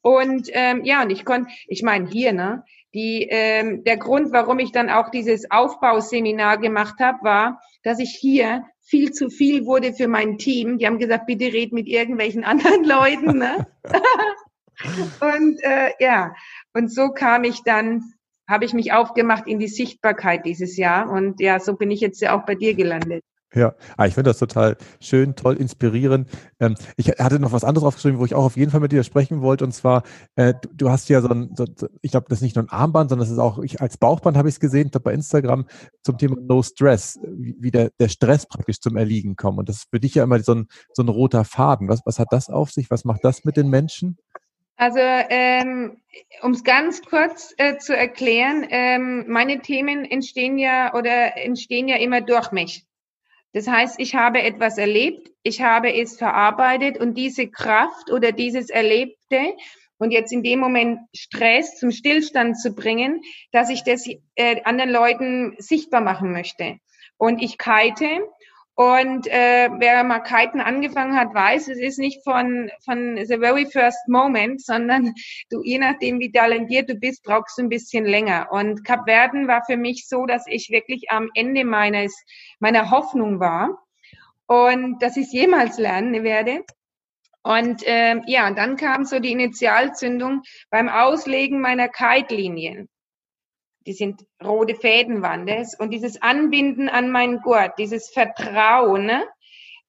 Und 0.00 0.48
ähm, 0.54 0.86
ja, 0.86 1.02
und 1.02 1.10
ich 1.10 1.26
konnte, 1.26 1.52
ich 1.66 1.82
meine 1.82 2.08
hier, 2.08 2.32
ne, 2.32 2.64
die, 2.94 3.28
ähm, 3.30 3.84
der 3.84 3.98
Grund, 3.98 4.32
warum 4.32 4.58
ich 4.58 4.72
dann 4.72 4.88
auch 4.88 5.10
dieses 5.10 5.50
Aufbauseminar 5.50 6.56
gemacht 6.56 6.98
habe, 6.98 7.18
war, 7.20 7.60
dass 7.82 7.98
ich 7.98 8.16
hier 8.18 8.64
viel 8.80 9.12
zu 9.12 9.30
viel 9.30 9.66
wurde 9.66 9.92
für 9.92 10.08
mein 10.08 10.38
Team. 10.38 10.78
Die 10.78 10.86
haben 10.86 10.98
gesagt, 10.98 11.26
bitte 11.26 11.52
red 11.52 11.72
mit 11.72 11.86
irgendwelchen 11.86 12.44
anderen 12.44 12.84
Leuten. 12.84 13.38
Ne? 13.38 13.66
und 15.20 15.62
äh, 15.62 15.92
ja, 16.00 16.34
und 16.74 16.92
so 16.92 17.10
kam 17.10 17.44
ich 17.44 17.62
dann 17.62 18.14
habe 18.48 18.64
ich 18.64 18.72
mich 18.72 18.92
aufgemacht 18.92 19.46
in 19.46 19.58
die 19.58 19.68
Sichtbarkeit 19.68 20.46
dieses 20.46 20.78
Jahr. 20.78 21.10
Und 21.10 21.38
ja, 21.38 21.60
so 21.60 21.76
bin 21.76 21.90
ich 21.90 22.00
jetzt 22.00 22.22
ja 22.22 22.36
auch 22.36 22.46
bei 22.46 22.54
dir 22.54 22.74
gelandet. 22.74 23.22
Ja, 23.54 23.74
ah, 23.96 24.06
ich 24.06 24.12
finde 24.12 24.28
das 24.28 24.38
total 24.38 24.76
schön, 25.00 25.34
toll, 25.34 25.56
inspirierend. 25.56 26.28
Ähm, 26.60 26.74
ich 26.96 27.08
hatte 27.08 27.40
noch 27.40 27.52
was 27.52 27.64
anderes 27.64 27.86
aufgeschrieben, 27.86 28.18
wo 28.18 28.26
ich 28.26 28.34
auch 28.34 28.44
auf 28.44 28.58
jeden 28.58 28.70
Fall 28.70 28.80
mit 28.80 28.92
dir 28.92 29.02
sprechen 29.04 29.40
wollte. 29.40 29.64
Und 29.64 29.72
zwar, 29.72 30.02
äh, 30.36 30.52
du, 30.74 30.90
hast 30.90 31.08
ja 31.08 31.22
so 31.22 31.30
ein, 31.30 31.54
so, 31.56 31.64
ich 32.02 32.10
glaube, 32.10 32.26
das 32.28 32.38
ist 32.38 32.42
nicht 32.42 32.56
nur 32.56 32.66
ein 32.66 32.68
Armband, 32.68 33.08
sondern 33.08 33.26
das 33.26 33.32
ist 33.32 33.38
auch, 33.38 33.58
ich, 33.60 33.80
als 33.80 33.96
Bauchband 33.96 34.36
habe 34.36 34.50
ich 34.50 34.56
es 34.56 34.60
gesehen, 34.60 34.90
bei 35.02 35.14
Instagram 35.14 35.66
zum 36.02 36.18
Thema 36.18 36.36
No 36.40 36.62
Stress, 36.62 37.18
wie, 37.22 37.56
wie 37.58 37.70
der, 37.70 37.90
der 37.98 38.08
Stress 38.08 38.46
praktisch 38.46 38.80
zum 38.80 38.96
Erliegen 38.96 39.34
kommt. 39.34 39.58
Und 39.58 39.68
das 39.70 39.76
ist 39.76 39.88
für 39.90 40.00
dich 40.00 40.14
ja 40.16 40.24
immer 40.24 40.40
so 40.40 40.54
ein, 40.54 40.68
so 40.92 41.02
ein 41.02 41.08
roter 41.08 41.44
Faden. 41.44 41.88
Was, 41.88 42.02
was 42.04 42.18
hat 42.18 42.28
das 42.32 42.50
auf 42.50 42.70
sich? 42.70 42.90
Was 42.90 43.06
macht 43.06 43.24
das 43.24 43.44
mit 43.44 43.56
den 43.56 43.70
Menschen? 43.70 44.18
Also, 44.76 45.00
ähm, 45.00 45.96
um 46.42 46.52
es 46.52 46.62
ganz 46.62 47.02
kurz 47.02 47.54
äh, 47.56 47.78
zu 47.78 47.96
erklären, 47.96 48.64
ähm, 48.70 49.24
meine 49.26 49.60
Themen 49.60 50.04
entstehen 50.04 50.58
ja 50.58 50.94
oder 50.94 51.36
entstehen 51.36 51.88
ja 51.88 51.96
immer 51.96 52.20
durch 52.20 52.52
mich. 52.52 52.84
Das 53.52 53.66
heißt, 53.66 53.98
ich 53.98 54.14
habe 54.14 54.42
etwas 54.42 54.78
erlebt, 54.78 55.30
ich 55.42 55.62
habe 55.62 55.92
es 55.94 56.16
verarbeitet 56.16 56.98
und 56.98 57.14
diese 57.14 57.48
Kraft 57.48 58.10
oder 58.10 58.32
dieses 58.32 58.68
Erlebte 58.68 59.54
und 59.98 60.10
jetzt 60.10 60.32
in 60.32 60.42
dem 60.42 60.60
Moment 60.60 61.00
Stress 61.14 61.78
zum 61.78 61.90
Stillstand 61.90 62.60
zu 62.60 62.74
bringen, 62.74 63.22
dass 63.52 63.70
ich 63.70 63.82
das 63.84 64.06
äh, 64.36 64.62
anderen 64.64 64.90
Leuten 64.90 65.56
sichtbar 65.58 66.00
machen 66.00 66.32
möchte. 66.32 66.78
Und 67.16 67.42
ich 67.42 67.58
kite 67.58 68.28
und 68.78 69.26
äh, 69.26 69.70
wer 69.78 70.04
mal 70.04 70.20
Kiten 70.20 70.60
angefangen 70.60 71.16
hat, 71.16 71.34
weiß, 71.34 71.66
es 71.66 71.80
ist 71.80 71.98
nicht 71.98 72.22
von, 72.22 72.70
von 72.84 73.18
the 73.26 73.36
very 73.36 73.66
first 73.66 73.98
moment, 74.06 74.60
sondern 74.64 75.14
du, 75.50 75.64
je 75.64 75.80
nachdem, 75.80 76.20
wie 76.20 76.30
talentiert 76.30 76.88
du 76.88 76.94
bist, 76.94 77.24
brauchst 77.24 77.58
du 77.58 77.62
ein 77.62 77.70
bisschen 77.70 78.04
länger. 78.04 78.52
Und 78.52 78.84
Kap 78.84 79.06
Verden 79.06 79.48
war 79.48 79.64
für 79.64 79.76
mich 79.76 80.06
so, 80.06 80.26
dass 80.26 80.44
ich 80.46 80.70
wirklich 80.70 81.10
am 81.10 81.28
Ende 81.34 81.64
meines, 81.64 82.16
meiner 82.60 82.92
Hoffnung 82.92 83.40
war 83.40 83.84
und 84.46 85.02
dass 85.02 85.16
ich 85.16 85.32
jemals 85.32 85.76
lernen 85.78 86.22
werde. 86.22 86.64
Und 87.42 87.84
äh, 87.84 88.20
ja, 88.26 88.48
dann 88.52 88.76
kam 88.76 89.04
so 89.06 89.18
die 89.18 89.32
Initialzündung 89.32 90.42
beim 90.70 90.88
Auslegen 90.88 91.60
meiner 91.60 91.88
Kite-Linien 91.88 92.88
die 93.88 93.94
sind 93.94 94.26
rote 94.44 94.74
Fäden 94.74 95.22
waren 95.22 95.46
das. 95.46 95.74
Und 95.74 95.90
dieses 95.90 96.20
Anbinden 96.20 96.90
an 96.90 97.10
meinen 97.10 97.40
Gurt, 97.40 97.72
dieses 97.78 98.10
Vertrauen, 98.10 99.06
ne? 99.06 99.24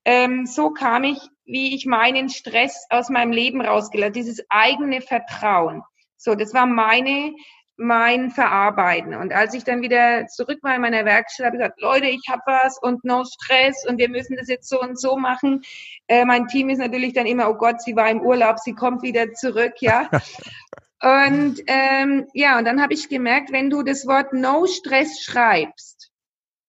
ähm, 0.06 0.46
so 0.46 0.70
kam 0.70 1.04
ich, 1.04 1.20
wie 1.44 1.76
ich 1.76 1.86
meinen 1.86 2.30
Stress 2.30 2.86
aus 2.90 3.10
meinem 3.10 3.34
Leben 3.34 3.60
rausgelassen, 3.60 4.14
dieses 4.14 4.46
eigene 4.48 5.02
Vertrauen. 5.02 5.84
So, 6.16 6.34
das 6.34 6.54
war 6.54 6.66
meine, 6.66 7.34
mein 7.76 8.32
Verarbeiten. 8.32 9.16
Und 9.16 9.34
als 9.34 9.54
ich 9.54 9.66
dann 9.66 9.82
wieder 9.82 10.28
zurück 10.28 10.60
war 10.62 10.76
in 10.76 10.82
meiner 10.82 11.04
Werkstatt, 11.04 11.48
habe 11.48 11.58
ich 11.58 11.62
gesagt, 11.62 11.82
Leute, 11.82 12.08
ich 12.08 12.24
habe 12.30 12.42
was 12.46 12.82
und 12.82 13.04
no 13.04 13.26
Stress 13.26 13.86
und 13.86 13.98
wir 13.98 14.08
müssen 14.08 14.38
das 14.38 14.48
jetzt 14.48 14.70
so 14.70 14.80
und 14.80 14.98
so 14.98 15.18
machen. 15.18 15.62
Äh, 16.08 16.24
mein 16.24 16.48
Team 16.48 16.70
ist 16.70 16.78
natürlich 16.78 17.12
dann 17.12 17.26
immer, 17.26 17.50
oh 17.50 17.56
Gott, 17.56 17.82
sie 17.82 17.98
war 17.98 18.10
im 18.10 18.22
Urlaub, 18.22 18.60
sie 18.60 18.76
kommt 18.76 19.02
wieder 19.02 19.34
zurück, 19.34 19.74
ja. 19.82 20.10
Und 21.02 21.62
ähm, 21.68 22.28
ja, 22.34 22.58
und 22.58 22.66
dann 22.66 22.82
habe 22.82 22.94
ich 22.94 23.08
gemerkt, 23.08 23.52
wenn 23.52 23.70
du 23.70 23.84
das 23.84 24.06
Wort 24.06 24.34
No 24.34 24.66
Stress 24.66 25.22
schreibst, 25.22 26.12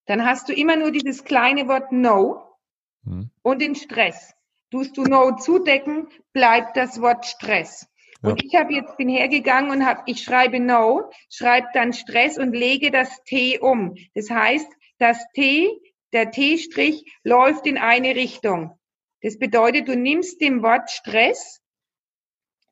dann 0.07 0.25
hast 0.25 0.49
du 0.49 0.53
immer 0.53 0.77
nur 0.77 0.93
dieses 0.93 1.25
kleine 1.25 1.67
Wort 1.67 1.91
No 1.91 2.57
hm. 3.05 3.31
und 3.43 3.61
den 3.61 3.75
Stress. 3.75 4.35
Tust 4.71 4.97
du 4.97 5.03
No 5.03 5.37
zudecken, 5.37 6.09
bleibt 6.33 6.77
das 6.77 7.01
Wort 7.01 7.27
Stress. 7.27 7.89
Ja. 8.23 8.31
Und 8.31 8.45
ich 8.45 8.55
habe 8.55 8.73
jetzt 8.73 8.97
bin 8.97 9.09
hergegangen 9.09 9.71
und 9.71 9.85
habe, 9.85 10.03
ich 10.07 10.23
schreibe 10.23 10.61
No, 10.61 11.11
schreibe 11.29 11.69
dann 11.75 11.93
Stress 11.93 12.39
und 12.39 12.53
lege 12.53 12.91
das 12.93 13.23
T 13.25 13.59
um. 13.59 13.97
Das 14.15 14.31
heißt, 14.31 14.69
das 14.99 15.19
T, 15.35 15.81
der 16.13 16.31
T-Strich 16.31 17.05
läuft 17.25 17.67
in 17.67 17.79
eine 17.79 18.15
Richtung. 18.15 18.79
Das 19.23 19.39
bedeutet, 19.39 19.89
du 19.89 19.97
nimmst 19.97 20.41
dem 20.41 20.63
Wort 20.63 20.91
Stress 20.91 21.61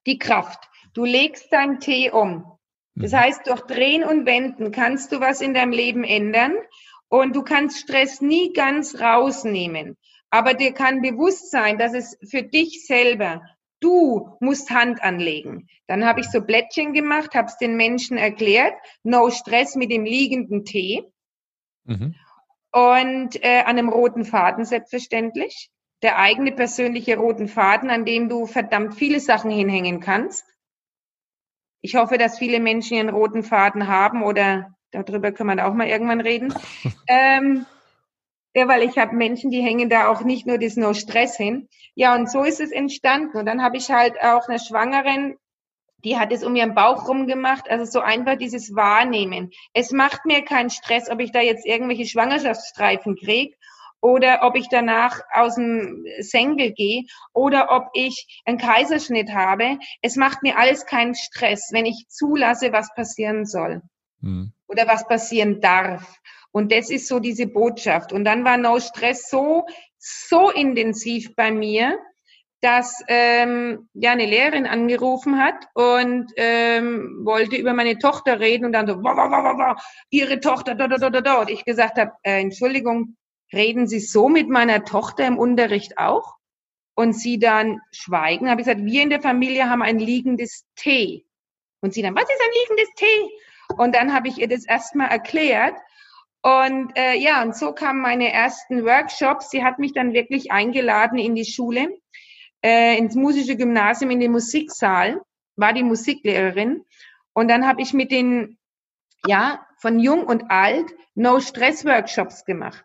die 0.07 0.19
Kraft. 0.19 0.68
Du 0.95 1.05
legst 1.05 1.53
dein 1.53 1.81
Tee 1.81 2.11
um. 2.11 2.45
Das 2.95 3.13
mhm. 3.13 3.17
heißt, 3.17 3.47
durch 3.47 3.61
Drehen 3.63 4.05
und 4.05 4.27
Wenden 4.27 4.73
kannst 4.73 5.13
du 5.13 5.21
was 5.21 5.41
in 5.41 5.55
deinem 5.55 5.73
Leben 5.73 6.05
ändern 6.05 6.55
und 7.09 7.37
du 7.37 7.43
kannst 7.43 7.79
Stress 7.79 8.21
nie 8.21 8.53
ganz 8.53 9.01
rausnehmen. 9.01 9.97
Aber 10.31 10.55
dir 10.55 10.73
kann 10.73 11.01
bewusst 11.01 11.51
sein, 11.51 11.79
dass 11.79 11.95
es 11.95 12.19
für 12.29 12.43
dich 12.43 12.87
selber, 12.87 13.43
du 13.81 14.37
musst 14.41 14.71
Hand 14.71 15.03
anlegen. 15.03 15.69
Dann 15.87 16.05
habe 16.05 16.21
ich 16.21 16.27
so 16.27 16.41
Blättchen 16.41 16.93
gemacht, 16.93 17.35
habe 17.35 17.49
es 17.49 17.57
den 17.57 17.77
Menschen 17.77 18.19
erklärt, 18.19 18.75
no 19.05 19.31
Stress 19.31 19.77
mit 19.77 19.91
dem 19.91 20.05
liegenden 20.05 20.65
Tee 20.65 21.05
mhm. 21.85 22.15
und 22.73 23.43
äh, 23.43 23.61
an 23.61 23.79
einem 23.79 23.89
roten 23.89 24.25
Faden 24.25 24.65
selbstverständlich. 24.65 25.71
der 26.03 26.19
eigene 26.19 26.53
persönliche 26.53 27.17
roten 27.17 27.49
Faden, 27.49 27.91
an 27.91 28.05
dem 28.05 28.29
du 28.29 28.47
verdammt 28.47 28.95
viele 28.95 29.21
Sachen 29.21 29.51
hinhängen 29.51 30.01
kannst. 30.01 30.45
Ich 31.81 31.95
hoffe, 31.95 32.19
dass 32.19 32.39
viele 32.39 32.61
Menschen 32.61 32.97
ihren 32.97 33.09
roten 33.09 33.43
Faden 33.43 33.89
haben 33.89 34.23
oder 34.23 34.75
darüber 34.91 35.33
können 35.33 35.57
wir 35.57 35.67
auch 35.67 35.75
mal 35.75 35.89
irgendwann 35.89 36.21
reden. 36.21 36.53
ähm, 37.09 37.67
ja, 38.55 38.67
weil 38.67 38.83
ich 38.83 38.99
habe 38.99 39.15
Menschen, 39.15 39.51
die 39.51 39.63
hängen 39.63 39.89
da 39.89 40.09
auch 40.09 40.23
nicht 40.23 40.47
nur 40.47 40.59
das 40.59 40.77
No 40.77 40.95
Stress 40.95 41.37
hin. 41.37 41.69
Ja, 41.95 42.15
und 42.15 42.31
so 42.31 42.43
ist 42.43 42.61
es 42.61 42.73
entstanden. 42.73 43.37
Und 43.37 43.47
dann 43.47 43.63
habe 43.63 43.77
ich 43.77 43.91
halt 43.91 44.21
auch 44.21 44.49
eine 44.49 44.59
Schwangeren, 44.59 45.37
die 46.05 46.19
hat 46.19 46.33
es 46.33 46.45
um 46.45 46.57
ihren 46.57 46.75
Bauch 46.75 47.09
rumgemacht. 47.09 47.71
Also 47.71 47.85
so 47.85 48.01
einfach 48.01 48.37
dieses 48.37 48.75
Wahrnehmen. 48.75 49.51
Es 49.75 49.93
macht 49.93 50.25
mir 50.25 50.45
keinen 50.45 50.71
Stress, 50.71 51.11
ob 51.11 51.21
ich 51.21 51.31
da 51.31 51.41
jetzt 51.41 51.67
irgendwelche 51.67 52.07
Schwangerschaftsstreifen 52.07 53.17
kriege 53.17 53.55
oder 54.01 54.41
ob 54.43 54.57
ich 54.57 54.69
danach 54.69 55.21
aus 55.33 55.57
dem 55.57 56.05
Senkel 56.21 56.73
gehe 56.73 57.05
oder 57.33 57.71
ob 57.71 57.89
ich 57.95 58.43
einen 58.45 58.59
Kaiserschnitt 58.59 59.33
habe. 59.33 59.79
Es 60.03 60.17
macht 60.17 60.43
mir 60.43 60.59
alles 60.59 60.87
keinen 60.87 61.15
Stress, 61.15 61.71
wenn 61.73 61.87
ich 61.87 62.07
zulasse, 62.09 62.73
was 62.73 62.95
passieren 62.95 63.45
soll 63.45 63.83
hm. 64.21 64.53
oder 64.67 64.87
was 64.87 65.07
passieren 65.07 65.61
darf. 65.61 66.19
Und 66.51 66.73
das 66.73 66.91
ist 66.91 67.09
so 67.09 67.19
diese 67.19 67.47
Botschaft. 67.47 68.13
Und 68.13 68.25
dann 68.25 68.45
war 68.45 68.57
No 68.57 68.81
Stress 68.81 69.29
so, 69.29 69.67
so 69.99 70.51
intensiv 70.51 71.35
bei 71.37 71.51
mir, 71.51 71.99
dass 72.61 73.03
ähm, 73.07 73.89
ja 73.95 74.13
eine 74.13 74.27
Lehrerin 74.27 74.67
angerufen 74.67 75.39
hat 75.39 75.67
und 75.75 76.33
ähm, 76.37 77.21
wollte 77.25 77.57
über 77.57 77.73
meine 77.73 77.99
Tochter 77.99 78.41
reden 78.41 78.65
und 78.65 78.73
dann 78.73 78.89
so, 78.89 78.97
wah, 78.97 79.17
wah, 79.17 79.31
wah, 79.31 79.59
wah, 79.59 79.77
ihre 80.11 80.41
Tochter, 80.41 80.75
da, 80.75 80.89
da, 80.89 80.97
da, 80.97 81.11
da, 81.11 81.21
da. 81.21 81.41
Und 81.41 81.51
ich 81.51 81.65
gesagt 81.65 81.99
habe, 81.99 82.13
äh, 82.23 82.41
Entschuldigung, 82.41 83.17
reden 83.53 83.87
Sie 83.87 84.01
so 84.01 84.29
mit 84.29 84.49
meiner 84.49 84.85
Tochter 84.85 85.27
im 85.27 85.39
Unterricht 85.39 85.99
auch? 85.99 86.39
Und 86.95 87.13
sie 87.13 87.39
dann 87.39 87.81
schweigen, 87.93 88.51
habe 88.51 88.61
ich 88.61 88.67
gesagt, 88.67 88.85
wir 88.85 89.03
in 89.03 89.11
der 89.11 89.23
Familie 89.23 89.71
haben 89.71 89.83
ein 89.83 90.01
liegendes 90.01 90.67
T. 90.75 91.25
Und 91.81 91.95
sie 91.95 92.03
dann, 92.03 92.17
was 92.17 92.25
ist 92.25 92.41
ein 92.41 92.51
liegendes 92.61 92.95
T? 92.97 93.07
Und 93.77 93.95
dann 93.95 94.13
habe 94.13 94.27
ich 94.27 94.39
ihr 94.39 94.49
das 94.49 94.67
erstmal 94.67 95.09
erklärt. 95.09 95.77
Und 96.43 96.97
äh, 96.97 97.15
ja, 97.15 97.43
und 97.43 97.57
so 97.57 97.73
kamen 97.73 98.01
meine 98.01 98.33
ersten 98.33 98.85
Workshops. 98.85 99.51
Sie 99.51 99.63
hat 99.63 99.79
mich 99.79 99.93
dann 99.93 100.13
wirklich 100.13 100.51
eingeladen 100.51 101.19
in 101.19 101.37
die 101.37 101.45
Schule, 101.45 101.89
äh, 102.65 102.99
ins 102.99 103.15
musische 103.15 103.57
Gymnasium, 103.57 104.11
in 104.11 104.19
den 104.19 104.33
Musiksaal, 104.33 105.21
war 105.55 105.73
die 105.73 105.85
Musiklehrerin. 105.85 106.85
Und 107.33 107.49
dann 107.49 107.67
habe 107.67 107.83
ich 107.83 107.93
mit 107.93 108.11
den, 108.11 108.59
ja, 109.25 109.65
von 109.77 110.01
jung 110.01 110.25
und 110.25 110.51
alt 110.51 110.93
No-Stress-Workshops 111.15 112.45
gemacht. 112.45 112.85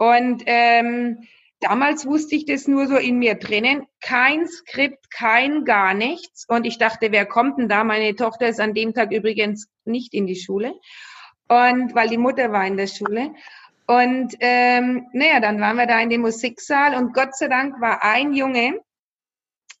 Und 0.00 0.44
ähm, 0.46 1.28
damals 1.60 2.06
wusste 2.06 2.34
ich 2.34 2.46
das 2.46 2.66
nur 2.66 2.86
so 2.86 2.96
in 2.96 3.18
mir 3.18 3.34
drinnen. 3.34 3.86
Kein 4.00 4.48
Skript, 4.48 5.10
kein 5.10 5.66
gar 5.66 5.92
nichts. 5.92 6.46
Und 6.48 6.64
ich 6.64 6.78
dachte, 6.78 7.12
wer 7.12 7.26
kommt 7.26 7.58
denn 7.58 7.68
da? 7.68 7.84
Meine 7.84 8.16
Tochter 8.16 8.48
ist 8.48 8.60
an 8.60 8.72
dem 8.72 8.94
Tag 8.94 9.12
übrigens 9.12 9.68
nicht 9.84 10.14
in 10.14 10.26
die 10.26 10.40
Schule. 10.40 10.72
Und 11.48 11.94
weil 11.94 12.08
die 12.08 12.16
Mutter 12.16 12.50
war 12.50 12.66
in 12.66 12.78
der 12.78 12.86
Schule. 12.86 13.34
Und 13.86 14.36
ähm, 14.40 15.06
naja, 15.12 15.38
dann 15.40 15.60
waren 15.60 15.76
wir 15.76 15.86
da 15.86 16.00
in 16.00 16.08
dem 16.08 16.22
Musiksaal 16.22 16.94
und 16.94 17.12
Gott 17.12 17.36
sei 17.36 17.48
Dank 17.48 17.78
war 17.82 18.02
ein 18.02 18.32
Junge, 18.32 18.80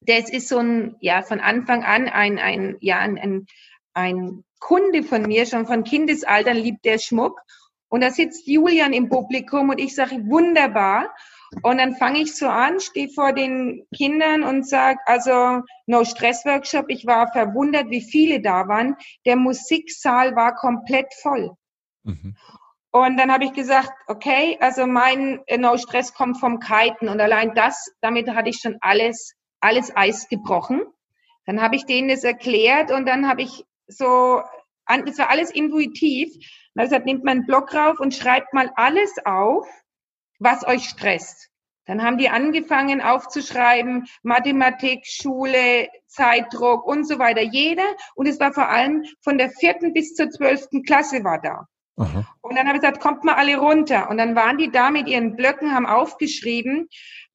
das 0.02 0.28
ist 0.28 0.48
so 0.48 0.58
ein, 0.58 0.96
ja, 1.00 1.22
von 1.22 1.40
Anfang 1.40 1.82
an 1.84 2.08
ein, 2.08 2.38
ein, 2.38 2.76
ja, 2.80 2.98
ein, 2.98 3.16
ein, 3.16 3.46
ein 3.94 4.44
Kunde 4.58 5.02
von 5.02 5.22
mir, 5.22 5.46
schon 5.46 5.66
von 5.66 5.84
Kindesaltern 5.84 6.58
liebt 6.58 6.84
der 6.84 6.98
Schmuck. 6.98 7.40
Und 7.90 8.02
da 8.02 8.10
sitzt 8.10 8.46
Julian 8.46 8.92
im 8.92 9.08
Publikum 9.08 9.68
und 9.68 9.80
ich 9.80 9.94
sage, 9.94 10.16
wunderbar. 10.26 11.14
Und 11.62 11.78
dann 11.78 11.96
fange 11.96 12.20
ich 12.20 12.36
so 12.36 12.46
an, 12.46 12.78
stehe 12.78 13.08
vor 13.08 13.32
den 13.32 13.84
Kindern 13.94 14.44
und 14.44 14.66
sage, 14.66 15.00
also 15.06 15.62
No 15.86 16.04
Stress 16.04 16.44
Workshop, 16.44 16.86
ich 16.88 17.04
war 17.04 17.30
verwundert, 17.32 17.90
wie 17.90 18.00
viele 18.00 18.40
da 18.40 18.68
waren. 18.68 18.96
Der 19.26 19.34
Musiksaal 19.36 20.36
war 20.36 20.54
komplett 20.54 21.12
voll. 21.20 21.50
Mhm. 22.04 22.36
Und 22.92 23.16
dann 23.16 23.32
habe 23.32 23.44
ich 23.44 23.52
gesagt, 23.52 23.90
okay, 24.06 24.56
also 24.60 24.86
mein 24.86 25.40
No 25.58 25.76
Stress 25.76 26.14
kommt 26.14 26.38
vom 26.38 26.60
Kiten 26.60 27.08
und 27.08 27.20
allein 27.20 27.54
das, 27.54 27.92
damit 28.00 28.28
hatte 28.30 28.50
ich 28.50 28.58
schon 28.58 28.78
alles, 28.80 29.34
alles 29.60 29.94
Eis 29.96 30.28
gebrochen. 30.28 30.82
Dann 31.46 31.60
habe 31.60 31.76
ich 31.76 31.84
denen 31.84 32.08
das 32.08 32.22
erklärt 32.22 32.92
und 32.92 33.06
dann 33.06 33.28
habe 33.28 33.42
ich 33.42 33.64
so, 33.88 34.42
das 34.86 35.18
war 35.18 35.30
alles 35.30 35.50
intuitiv. 35.50 36.32
Ich 36.82 36.90
gesagt, 36.90 37.06
nehmt 37.06 37.24
mal 37.24 37.32
einen 37.32 37.46
Block 37.46 37.74
rauf 37.74 38.00
und 38.00 38.14
schreibt 38.14 38.52
mal 38.52 38.70
alles 38.74 39.14
auf, 39.24 39.66
was 40.38 40.66
euch 40.66 40.84
stresst. 40.84 41.50
Dann 41.86 42.02
haben 42.02 42.18
die 42.18 42.28
angefangen 42.28 43.00
aufzuschreiben, 43.00 44.06
Mathematik, 44.22 45.06
Schule, 45.06 45.88
Zeitdruck 46.06 46.86
und 46.86 47.06
so 47.06 47.18
weiter. 47.18 47.42
Jeder. 47.42 47.96
Und 48.14 48.28
es 48.28 48.38
war 48.38 48.52
vor 48.52 48.68
allem 48.68 49.04
von 49.22 49.38
der 49.38 49.50
vierten 49.50 49.92
bis 49.92 50.14
zur 50.14 50.30
zwölften 50.30 50.84
Klasse 50.84 51.24
war 51.24 51.40
da. 51.40 51.66
Aha. 51.96 52.26
Und 52.42 52.56
dann 52.56 52.68
habe 52.68 52.76
ich 52.76 52.82
gesagt, 52.82 53.00
kommt 53.00 53.24
mal 53.24 53.34
alle 53.34 53.58
runter. 53.58 54.08
Und 54.08 54.18
dann 54.18 54.36
waren 54.36 54.56
die 54.56 54.70
da 54.70 54.90
mit 54.90 55.08
ihren 55.08 55.34
Blöcken, 55.34 55.74
haben 55.74 55.86
aufgeschrieben, 55.86 56.88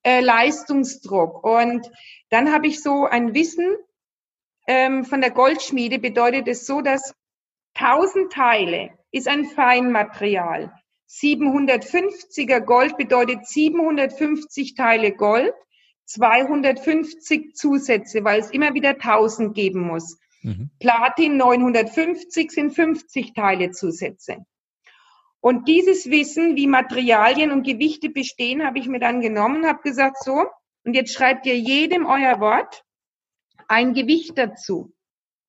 äh, 0.03 0.21
Leistungsdruck. 0.21 1.43
Und 1.43 1.91
dann 2.29 2.53
habe 2.53 2.67
ich 2.67 2.81
so 2.81 3.05
ein 3.05 3.34
Wissen 3.34 3.75
ähm, 4.67 5.03
von 5.03 5.21
der 5.21 5.31
Goldschmiede, 5.31 5.99
bedeutet 5.99 6.47
es 6.47 6.65
so, 6.65 6.81
dass 6.81 7.13
1000 7.75 8.31
Teile 8.31 8.94
ist 9.15 9.30
ein 9.30 9.45
Feinmaterial. 9.45 10.73
750er 11.10 12.60
Gold 12.60 12.97
bedeutet 12.97 13.47
750 13.47 14.75
Teile 14.75 15.13
Gold, 15.13 15.54
250 16.04 17.56
Zusätze, 17.56 18.25
weil 18.25 18.41
es 18.41 18.51
immer 18.51 18.73
wieder 18.73 18.89
1000 18.89 19.56
geben 19.56 19.82
muss. 19.88 20.19
Mhm. 20.41 20.69
Platin 20.82 21.38
950 21.38 22.51
sind 22.51 22.71
50 22.71 23.34
Teile 23.34 23.71
Zusätze. 23.71 24.45
Und 25.39 25.69
dieses 25.69 26.10
Wissen, 26.10 26.58
wie 26.58 26.67
Materialien 26.67 27.51
und 27.51 27.63
Gewichte 27.63 28.10
bestehen, 28.10 28.65
habe 28.65 28.80
ich 28.80 28.89
mir 28.89 28.99
dann 28.99 29.21
genommen, 29.21 29.65
habe 29.65 29.82
gesagt, 29.82 30.17
so, 30.23 30.45
und 30.84 30.93
jetzt 30.93 31.13
schreibt 31.13 31.45
ihr 31.45 31.58
jedem 31.58 32.06
euer 32.06 32.41
Wort 32.41 32.84
ein 33.69 33.93
Gewicht 33.93 34.38
dazu 34.38 34.91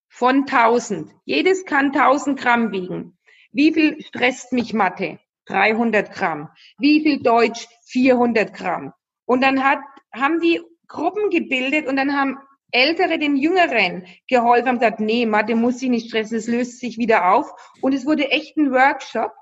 von 0.09 0.47
1000. 0.47 1.11
Jedes 1.25 1.65
kann 1.65 1.87
1000 1.87 2.39
Gramm 2.39 2.71
wiegen. 2.71 3.16
Wie 3.57 3.73
viel 3.73 4.03
stresst 4.03 4.53
mich 4.53 4.75
Mathe? 4.75 5.19
300 5.47 6.13
Gramm. 6.13 6.51
Wie 6.79 7.03
viel 7.03 7.23
Deutsch? 7.23 7.67
400 7.87 8.53
Gramm. 8.53 8.93
Und 9.25 9.41
dann 9.41 9.65
hat, 9.65 9.79
haben 10.13 10.41
die 10.41 10.61
Gruppen 10.87 11.31
gebildet 11.31 11.87
und 11.87 11.97
dann 11.97 12.15
haben 12.15 12.39
Ältere 12.71 13.19
den 13.19 13.37
Jüngeren 13.37 14.07
geholfen, 14.29 14.69
haben 14.69 14.79
gesagt, 14.79 15.01
nee, 15.01 15.25
Mathe 15.25 15.55
muss 15.55 15.79
sich 15.79 15.89
nicht 15.89 16.09
stressen, 16.09 16.37
es 16.37 16.49
löst 16.49 16.81
sich 16.81 16.99
wieder 16.99 17.33
auf. 17.33 17.51
Und 17.81 17.95
es 17.95 18.05
wurde 18.05 18.31
echt 18.31 18.59
ein 18.59 18.73
Workshop. 18.73 19.33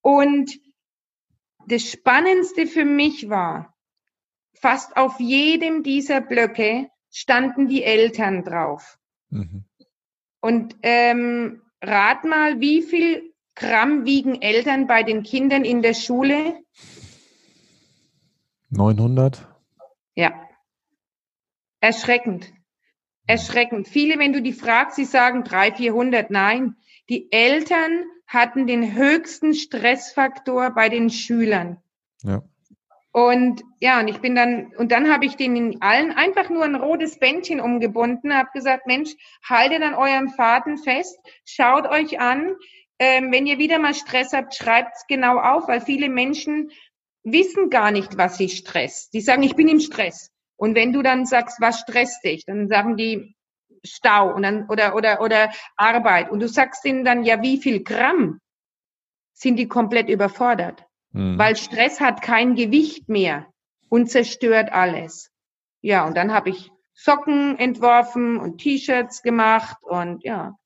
Und 0.00 0.58
das 1.68 1.88
Spannendste 1.88 2.66
für 2.66 2.84
mich 2.84 3.28
war, 3.28 3.72
fast 4.54 4.96
auf 4.96 5.20
jedem 5.20 5.84
dieser 5.84 6.20
Blöcke 6.20 6.90
standen 7.12 7.68
die 7.68 7.84
Eltern 7.84 8.42
drauf. 8.42 8.98
Mhm. 9.30 9.64
Und 10.40 10.76
ähm, 10.82 11.62
rat 11.82 12.24
mal, 12.24 12.60
wie 12.60 12.82
viel 12.82 13.32
Gramm 13.54 14.04
wiegen 14.04 14.42
Eltern 14.42 14.86
bei 14.86 15.02
den 15.02 15.22
Kindern 15.22 15.64
in 15.64 15.82
der 15.82 15.94
Schule? 15.94 16.60
900? 18.70 19.46
Ja. 20.14 20.32
Erschreckend. 21.80 22.52
Erschreckend. 23.26 23.88
Viele, 23.88 24.18
wenn 24.18 24.32
du 24.32 24.42
die 24.42 24.52
fragst, 24.52 24.96
sie 24.96 25.04
sagen 25.04 25.44
300, 25.44 25.78
400. 25.78 26.30
Nein, 26.30 26.76
die 27.08 27.30
Eltern 27.32 28.04
hatten 28.26 28.66
den 28.66 28.94
höchsten 28.94 29.54
Stressfaktor 29.54 30.70
bei 30.70 30.88
den 30.88 31.10
Schülern. 31.10 31.78
Ja. 32.22 32.42
Und 33.16 33.62
ja, 33.80 34.00
und 34.00 34.08
ich 34.08 34.20
bin 34.20 34.34
dann, 34.34 34.74
und 34.76 34.92
dann 34.92 35.10
habe 35.10 35.24
ich 35.24 35.36
denen 35.36 35.80
allen 35.80 36.12
einfach 36.12 36.50
nur 36.50 36.64
ein 36.64 36.74
rotes 36.74 37.18
Bändchen 37.18 37.62
umgebunden, 37.62 38.34
habe 38.34 38.50
gesagt, 38.52 38.86
Mensch, 38.86 39.14
haltet 39.42 39.82
an 39.82 39.94
eurem 39.94 40.28
Faden 40.28 40.76
fest, 40.76 41.18
schaut 41.46 41.86
euch 41.86 42.20
an, 42.20 42.54
ähm, 42.98 43.32
wenn 43.32 43.46
ihr 43.46 43.56
wieder 43.56 43.78
mal 43.78 43.94
Stress 43.94 44.34
habt, 44.34 44.54
schreibt's 44.54 45.06
genau 45.06 45.38
auf, 45.38 45.66
weil 45.66 45.80
viele 45.80 46.10
Menschen 46.10 46.70
wissen 47.24 47.70
gar 47.70 47.90
nicht, 47.90 48.18
was 48.18 48.36
sie 48.36 48.50
stresst. 48.50 49.14
Die 49.14 49.22
sagen, 49.22 49.44
ich 49.44 49.56
bin 49.56 49.68
im 49.68 49.80
Stress. 49.80 50.30
Und 50.56 50.74
wenn 50.74 50.92
du 50.92 51.00
dann 51.00 51.24
sagst, 51.24 51.58
was 51.58 51.80
stresst 51.80 52.22
dich, 52.22 52.44
dann 52.44 52.68
sagen 52.68 52.98
die 52.98 53.34
Stau 53.82 54.34
und 54.34 54.42
dann, 54.42 54.68
oder, 54.68 54.94
oder, 54.94 55.22
oder 55.22 55.50
Arbeit. 55.78 56.30
Und 56.30 56.40
du 56.40 56.48
sagst 56.48 56.84
ihnen 56.84 57.02
dann, 57.02 57.24
ja, 57.24 57.40
wie 57.40 57.56
viel 57.56 57.82
Gramm 57.82 58.42
sind 59.32 59.56
die 59.56 59.68
komplett 59.68 60.10
überfordert? 60.10 60.84
Mhm. 61.16 61.38
Weil 61.38 61.56
Stress 61.56 62.00
hat 62.00 62.20
kein 62.20 62.54
Gewicht 62.54 63.08
mehr 63.08 63.46
und 63.88 64.10
zerstört 64.10 64.70
alles. 64.72 65.30
Ja, 65.80 66.06
und 66.06 66.16
dann 66.16 66.32
habe 66.32 66.50
ich 66.50 66.70
Socken 66.92 67.58
entworfen 67.58 68.36
und 68.38 68.58
T-Shirts 68.58 69.22
gemacht 69.22 69.78
und 69.82 70.22
ja. 70.24 70.56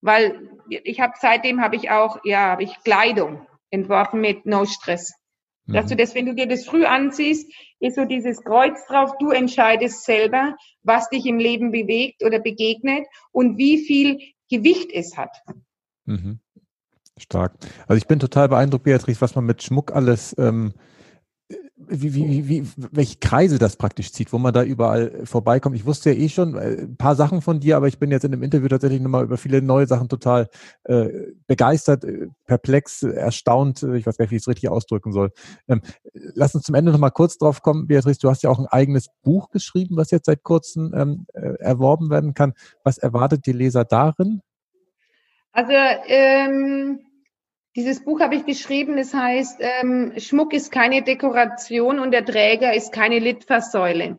Weil 0.00 0.50
ich 0.68 1.00
habe 1.00 1.14
seitdem 1.18 1.60
habe 1.60 1.76
ich 1.76 1.90
auch, 1.90 2.20
ja, 2.24 2.50
habe 2.50 2.62
ich 2.62 2.82
Kleidung 2.84 3.46
entworfen 3.70 4.20
mit 4.20 4.46
No 4.46 4.66
Stress. 4.66 5.14
Dass 5.66 5.86
du 5.86 5.94
mhm. 5.94 5.98
das, 5.98 6.14
wenn 6.14 6.26
du 6.26 6.34
dir 6.34 6.46
das 6.46 6.66
früh 6.66 6.84
anziehst, 6.84 7.50
ist 7.80 7.96
so 7.96 8.04
dieses 8.04 8.44
Kreuz 8.44 8.86
drauf, 8.86 9.12
du 9.18 9.30
entscheidest 9.30 10.04
selber, 10.04 10.56
was 10.82 11.08
dich 11.08 11.24
im 11.24 11.38
Leben 11.38 11.72
bewegt 11.72 12.22
oder 12.22 12.38
begegnet 12.38 13.06
und 13.32 13.56
wie 13.56 13.78
viel 13.78 14.20
Gewicht 14.50 14.90
es 14.92 15.16
hat. 15.16 15.42
Mhm. 16.04 16.40
Stark. 17.16 17.54
Also 17.86 17.96
ich 17.96 18.06
bin 18.06 18.18
total 18.18 18.48
beeindruckt, 18.48 18.84
Beatrice, 18.84 19.20
was 19.20 19.34
man 19.34 19.44
mit 19.44 19.62
Schmuck 19.62 19.92
alles 19.92 20.34
ähm, 20.38 20.74
wie, 21.76 22.14
wie, 22.14 22.48
wie, 22.48 22.68
welche 22.76 23.18
Kreise 23.18 23.58
das 23.58 23.76
praktisch 23.76 24.12
zieht, 24.12 24.32
wo 24.32 24.38
man 24.38 24.54
da 24.54 24.62
überall 24.62 25.24
vorbeikommt. 25.24 25.76
Ich 25.76 25.84
wusste 25.84 26.10
ja 26.10 26.16
eh 26.16 26.28
schon 26.28 26.56
äh, 26.56 26.82
ein 26.82 26.96
paar 26.96 27.16
Sachen 27.16 27.42
von 27.42 27.60
dir, 27.60 27.76
aber 27.76 27.88
ich 27.88 27.98
bin 27.98 28.10
jetzt 28.10 28.24
in 28.24 28.30
dem 28.30 28.42
Interview 28.42 28.68
tatsächlich 28.68 29.00
nochmal 29.00 29.24
über 29.24 29.36
viele 29.36 29.60
neue 29.60 29.86
Sachen 29.86 30.08
total 30.08 30.48
äh, 30.84 31.08
begeistert, 31.46 32.04
äh, 32.04 32.28
perplex, 32.46 33.02
erstaunt. 33.02 33.82
Äh, 33.82 33.96
ich 33.96 34.06
weiß 34.06 34.16
gar 34.16 34.24
nicht, 34.24 34.30
wie 34.30 34.36
ich 34.36 34.42
es 34.42 34.48
richtig 34.48 34.68
ausdrücken 34.70 35.12
soll. 35.12 35.30
Ähm, 35.68 35.82
lass 36.12 36.54
uns 36.54 36.64
zum 36.64 36.74
Ende 36.74 36.92
nochmal 36.92 37.10
kurz 37.10 37.38
drauf 37.38 37.62
kommen. 37.62 37.86
Beatrice, 37.86 38.18
du 38.20 38.30
hast 38.30 38.42
ja 38.42 38.50
auch 38.50 38.58
ein 38.58 38.66
eigenes 38.66 39.08
Buch 39.22 39.50
geschrieben, 39.50 39.96
was 39.96 40.10
jetzt 40.10 40.26
seit 40.26 40.42
kurzem 40.42 40.92
ähm, 40.94 41.26
erworben 41.32 42.10
werden 42.10 42.34
kann. 42.34 42.54
Was 42.82 42.98
erwartet 42.98 43.46
die 43.46 43.52
Leser 43.52 43.84
darin? 43.84 44.40
Also 45.54 45.72
ähm 45.72 47.00
dieses 47.76 48.04
Buch 48.04 48.20
habe 48.20 48.36
ich 48.36 48.46
geschrieben, 48.46 48.96
das 48.96 49.12
heißt, 49.12 49.60
ähm, 49.60 50.12
Schmuck 50.18 50.52
ist 50.52 50.70
keine 50.70 51.02
Dekoration 51.02 51.98
und 51.98 52.12
der 52.12 52.24
Träger 52.24 52.72
ist 52.72 52.92
keine 52.92 53.18
Litfaßsäule. 53.18 54.18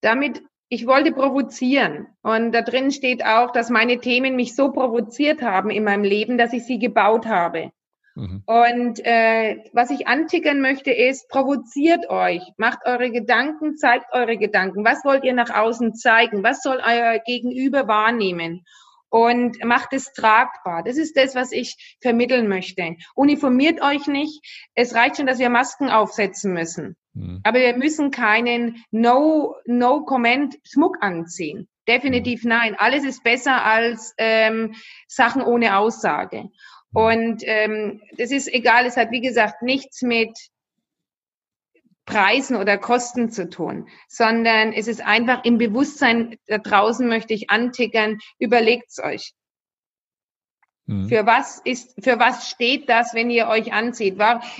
Damit, 0.00 0.42
ich 0.68 0.86
wollte 0.86 1.12
provozieren. 1.12 2.08
Und 2.22 2.50
da 2.50 2.62
drin 2.62 2.90
steht 2.90 3.24
auch, 3.24 3.52
dass 3.52 3.70
meine 3.70 3.98
Themen 4.00 4.34
mich 4.34 4.56
so 4.56 4.72
provoziert 4.72 5.42
haben 5.42 5.70
in 5.70 5.84
meinem 5.84 6.02
Leben, 6.02 6.38
dass 6.38 6.52
ich 6.52 6.64
sie 6.64 6.80
gebaut 6.80 7.26
habe. 7.26 7.70
Mhm. 8.16 8.42
Und 8.46 9.00
äh, 9.04 9.62
was 9.72 9.90
ich 9.90 10.08
antickern 10.08 10.60
möchte, 10.60 10.90
ist, 10.90 11.28
provoziert 11.28 12.10
euch, 12.10 12.42
macht 12.56 12.80
eure 12.84 13.12
Gedanken, 13.12 13.76
zeigt 13.76 14.12
eure 14.12 14.36
Gedanken. 14.36 14.84
Was 14.84 15.04
wollt 15.04 15.22
ihr 15.22 15.34
nach 15.34 15.50
außen 15.50 15.94
zeigen? 15.94 16.42
Was 16.42 16.62
soll 16.62 16.82
euer 16.84 17.20
Gegenüber 17.20 17.86
wahrnehmen? 17.86 18.64
Und 19.12 19.62
macht 19.62 19.92
es 19.92 20.10
tragbar. 20.14 20.82
Das 20.82 20.96
ist 20.96 21.18
das, 21.18 21.34
was 21.34 21.52
ich 21.52 21.96
vermitteln 22.00 22.48
möchte. 22.48 22.96
Uniformiert 23.14 23.82
euch 23.82 24.06
nicht. 24.06 24.40
Es 24.74 24.94
reicht 24.94 25.18
schon, 25.18 25.26
dass 25.26 25.38
wir 25.38 25.50
Masken 25.50 25.90
aufsetzen 25.90 26.54
müssen. 26.54 26.96
Mhm. 27.12 27.40
Aber 27.44 27.58
wir 27.58 27.76
müssen 27.76 28.10
keinen 28.10 28.82
No, 28.90 29.54
No 29.66 30.06
Comment 30.06 30.56
Schmuck 30.64 30.96
anziehen. 31.02 31.68
Definitiv 31.86 32.44
mhm. 32.44 32.48
nein. 32.48 32.74
Alles 32.78 33.04
ist 33.04 33.22
besser 33.22 33.66
als 33.66 34.14
ähm, 34.16 34.74
Sachen 35.08 35.42
ohne 35.42 35.76
Aussage. 35.76 36.44
Mhm. 36.44 36.50
Und 36.92 37.42
ähm, 37.44 38.00
das 38.16 38.30
ist 38.30 38.48
egal. 38.50 38.86
Es 38.86 38.96
hat 38.96 39.10
wie 39.10 39.20
gesagt 39.20 39.60
nichts 39.60 40.00
mit 40.00 40.32
Preisen 42.04 42.56
oder 42.56 42.78
Kosten 42.78 43.30
zu 43.30 43.48
tun, 43.48 43.88
sondern 44.08 44.72
es 44.72 44.88
ist 44.88 45.04
einfach 45.04 45.44
im 45.44 45.58
Bewusstsein 45.58 46.36
da 46.46 46.58
draußen 46.58 47.08
möchte 47.08 47.34
ich 47.34 47.50
antickern, 47.50 48.18
überlegt's 48.38 48.98
euch. 49.02 49.32
Mhm. 50.86 51.08
Für 51.08 51.26
was 51.26 51.60
ist, 51.64 51.94
für 52.02 52.18
was 52.18 52.48
steht 52.48 52.88
das, 52.88 53.14
wenn 53.14 53.30
ihr 53.30 53.46
euch 53.46 53.72
anzieht? 53.72 54.18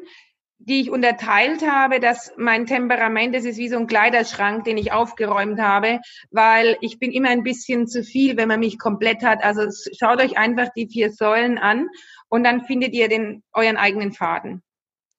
die 0.60 0.80
ich 0.80 0.90
unterteilt 0.90 1.70
habe, 1.70 2.00
dass 2.00 2.32
mein 2.38 2.66
Temperament, 2.66 3.36
das 3.36 3.44
ist 3.44 3.58
wie 3.58 3.68
so 3.68 3.78
ein 3.78 3.88
Kleiderschrank, 3.88 4.64
den 4.64 4.78
ich 4.78 4.94
aufgeräumt 4.94 5.60
habe, 5.60 6.00
weil 6.32 6.78
ich 6.80 7.00
bin 7.00 7.12
immer 7.12 7.32
ein 7.32 7.44
bisschen 7.44 7.86
zu 7.86 8.02
viel, 8.02 8.38
wenn 8.38 8.48
man 8.48 8.62
mich 8.62 8.80
komplett 8.80 9.22
hat. 9.22 9.44
Also 9.44 9.64
schaut 10.00 10.22
euch 10.22 10.38
einfach 10.38 10.70
die 10.74 10.88
vier 10.88 11.12
Säulen 11.12 11.58
an 11.58 11.90
und 12.30 12.46
dann 12.46 12.64
findet 12.64 12.94
ihr 12.94 13.10
den, 13.10 13.44
euren 13.52 13.76
eigenen 13.76 14.14
Faden. 14.14 14.64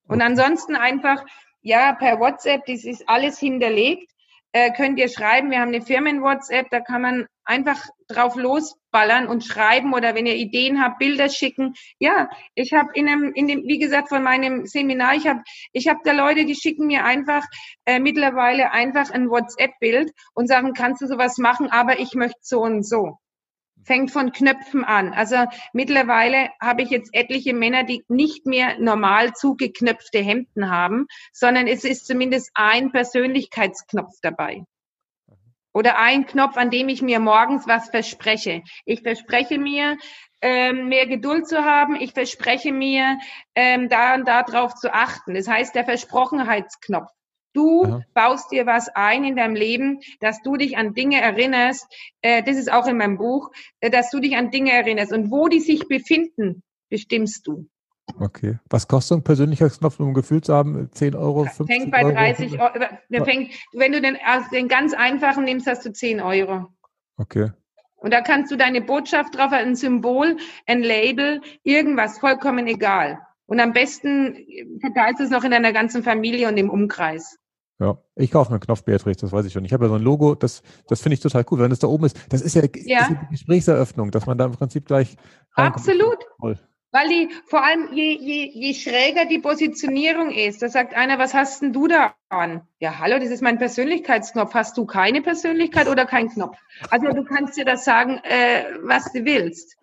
Und 0.07 0.23
ansonsten 0.23 0.75
einfach, 0.75 1.23
ja, 1.61 1.93
per 1.93 2.19
WhatsApp, 2.19 2.65
das 2.65 2.85
ist 2.85 3.07
alles 3.07 3.37
hinterlegt 3.37 4.11
äh, 4.51 4.71
könnt 4.71 4.99
ihr 4.99 5.09
schreiben. 5.09 5.51
Wir 5.51 5.59
haben 5.59 5.69
eine 5.69 5.81
Firmen-WhatsApp, 5.81 6.69
da 6.69 6.79
kann 6.79 7.01
man 7.01 7.27
einfach 7.43 7.77
drauf 8.07 8.35
losballern 8.35 9.27
und 9.27 9.45
schreiben 9.45 9.93
oder 9.93 10.15
wenn 10.15 10.25
ihr 10.25 10.35
Ideen 10.35 10.81
habt, 10.81 10.99
Bilder 10.99 11.29
schicken. 11.29 11.73
Ja, 11.99 12.29
ich 12.55 12.73
habe 12.73 12.89
in 12.93 13.07
einem, 13.07 13.31
in 13.33 13.47
dem, 13.47 13.63
wie 13.63 13.79
gesagt, 13.79 14.09
von 14.09 14.23
meinem 14.23 14.65
Seminar, 14.65 15.15
ich 15.15 15.27
habe, 15.27 15.41
ich 15.71 15.87
habe 15.87 15.99
da 16.03 16.11
Leute, 16.11 16.45
die 16.45 16.55
schicken 16.55 16.87
mir 16.87 17.05
einfach 17.05 17.45
äh, 17.85 17.99
mittlerweile 17.99 18.71
einfach 18.71 19.11
ein 19.11 19.29
WhatsApp-Bild 19.29 20.11
und 20.33 20.47
sagen, 20.47 20.73
kannst 20.73 21.01
du 21.01 21.07
sowas 21.07 21.37
machen, 21.37 21.69
aber 21.71 21.99
ich 21.99 22.13
möchte 22.13 22.39
so 22.41 22.61
und 22.61 22.83
so 22.83 23.17
fängt 23.87 24.11
von 24.11 24.31
Knöpfen 24.31 24.83
an. 24.83 25.13
Also 25.13 25.45
mittlerweile 25.73 26.49
habe 26.61 26.83
ich 26.83 26.89
jetzt 26.89 27.09
etliche 27.13 27.53
Männer, 27.53 27.83
die 27.83 28.03
nicht 28.09 28.45
mehr 28.45 28.77
normal 28.79 29.33
zugeknöpfte 29.33 30.19
Hemden 30.19 30.69
haben, 30.69 31.07
sondern 31.31 31.67
es 31.67 31.83
ist 31.83 32.05
zumindest 32.05 32.51
ein 32.53 32.91
Persönlichkeitsknopf 32.91 34.13
dabei. 34.21 34.63
Oder 35.73 35.99
ein 35.99 36.25
Knopf, 36.25 36.57
an 36.57 36.69
dem 36.69 36.89
ich 36.89 37.01
mir 37.01 37.19
morgens 37.19 37.67
was 37.67 37.89
verspreche. 37.89 38.63
Ich 38.85 39.03
verspreche 39.03 39.57
mir, 39.57 39.97
ähm, 40.41 40.87
mehr 40.87 41.07
Geduld 41.07 41.47
zu 41.47 41.63
haben. 41.63 41.95
Ich 41.95 42.13
verspreche 42.13 42.71
mir, 42.71 43.19
ähm, 43.55 43.89
da 43.89 44.15
und 44.15 44.27
da 44.27 44.43
drauf 44.43 44.75
zu 44.75 44.93
achten. 44.93 45.33
Das 45.33 45.47
heißt, 45.47 45.75
der 45.75 45.85
Versprochenheitsknopf. 45.85 47.09
Du 47.57 47.85
Aha. 47.85 48.01
baust 48.13 48.51
dir 48.51 48.67
was 48.67 48.87
ein 48.89 49.23
in 49.23 49.35
deinem 49.35 49.55
Leben, 49.55 49.99
dass 50.19 50.43
du 50.43 50.57
dich 50.57 50.77
an 50.77 50.93
Dinge 50.93 51.19
erinnerst. 51.19 51.87
Äh, 52.21 52.43
das 52.43 52.55
ist 52.55 52.71
auch 52.71 52.85
in 52.85 52.97
meinem 52.97 53.17
Buch, 53.17 53.49
äh, 53.79 53.89
dass 53.89 54.11
du 54.11 54.19
dich 54.19 54.37
an 54.37 54.51
Dinge 54.51 54.71
erinnerst. 54.71 55.11
Und 55.11 55.31
wo 55.31 55.47
die 55.47 55.59
sich 55.59 55.87
befinden, 55.87 56.61
bestimmst 56.87 57.47
du. 57.47 57.67
Okay. 58.19 58.59
Was 58.69 58.87
kostet 58.87 59.07
so 59.09 59.15
ein 59.15 59.23
Persönlichkeitsknopf, 59.23 59.99
um 59.99 60.09
ein 60.09 60.13
Gefühl 60.13 60.41
zu 60.41 60.53
haben? 60.53 60.91
10 60.91 61.15
Euro, 61.15 61.45
15 61.45 61.65
Fängt 61.65 61.91
bei 61.91 62.03
30 62.03 62.61
Euro. 62.61 62.73
Der 63.09 63.25
fängt, 63.25 63.51
wenn 63.73 63.91
du 63.91 64.01
den, 64.01 64.19
also 64.23 64.47
den 64.51 64.67
ganz 64.67 64.93
einfachen 64.93 65.43
nimmst, 65.43 65.65
hast 65.65 65.83
du 65.83 65.91
10 65.91 66.21
Euro. 66.21 66.67
Okay. 67.17 67.51
Und 67.95 68.13
da 68.13 68.21
kannst 68.21 68.51
du 68.51 68.55
deine 68.55 68.81
Botschaft 68.81 69.35
drauf, 69.35 69.51
ein 69.51 69.75
Symbol, 69.75 70.37
ein 70.67 70.83
Label, 70.83 71.41
irgendwas, 71.63 72.19
vollkommen 72.19 72.67
egal. 72.67 73.19
Und 73.47 73.59
am 73.59 73.73
besten 73.73 74.45
verteilst 74.79 75.19
du 75.19 75.23
es 75.23 75.31
noch 75.31 75.43
in 75.43 75.51
deiner 75.51 75.73
ganzen 75.73 76.03
Familie 76.03 76.49
und 76.49 76.57
im 76.57 76.69
Umkreis. 76.69 77.39
Ja, 77.79 77.97
ich 78.15 78.31
kaufe 78.31 78.49
mir 78.49 78.55
einen 78.55 78.61
Knopf, 78.61 78.83
Beatrice, 78.83 79.19
das 79.21 79.31
weiß 79.31 79.45
ich 79.45 79.53
schon. 79.53 79.63
Ich 79.63 79.71
habe 79.71 79.85
ja 79.85 79.89
so 79.89 79.95
ein 79.95 80.01
Logo, 80.01 80.33
das, 80.33 80.63
das 80.87 81.01
finde 81.01 81.13
ich 81.13 81.19
total 81.19 81.45
cool, 81.51 81.59
wenn 81.59 81.69
das 81.69 81.79
da 81.79 81.87
oben 81.87 82.05
ist. 82.05 82.17
Das 82.29 82.41
ist 82.41 82.55
ja, 82.55 82.63
ja. 82.73 83.01
Ist 83.01 83.09
die 83.09 83.27
Gesprächseröffnung, 83.31 84.09
dass 84.09 84.25
man 84.25 84.37
da 84.37 84.45
im 84.45 84.53
Prinzip 84.53 84.87
gleich. 84.87 85.15
Absolut. 85.53 86.17
Toll. 86.39 86.59
Weil 86.91 87.09
die, 87.09 87.29
vor 87.45 87.63
allem 87.63 87.93
je, 87.93 88.17
je, 88.17 88.49
je 88.51 88.73
schräger 88.73 89.25
die 89.25 89.39
Positionierung 89.39 90.31
ist, 90.31 90.61
da 90.63 90.69
sagt 90.69 90.95
einer, 90.95 91.19
was 91.19 91.33
hast 91.33 91.61
denn 91.61 91.73
du 91.73 91.87
da 91.87 92.15
an? 92.29 92.61
Ja, 92.79 92.97
hallo, 92.97 93.19
das 93.19 93.29
ist 93.29 93.43
mein 93.43 93.59
Persönlichkeitsknopf. 93.59 94.53
Hast 94.53 94.77
du 94.77 94.85
keine 94.85 95.21
Persönlichkeit 95.21 95.89
oder 95.89 96.05
keinen 96.05 96.29
Knopf? 96.29 96.57
Also 96.89 97.07
du 97.07 97.23
kannst 97.25 97.57
dir 97.57 97.65
das 97.65 97.83
sagen, 97.85 98.19
äh, 98.23 98.63
was 98.81 99.11
du 99.11 99.25
willst. 99.25 99.77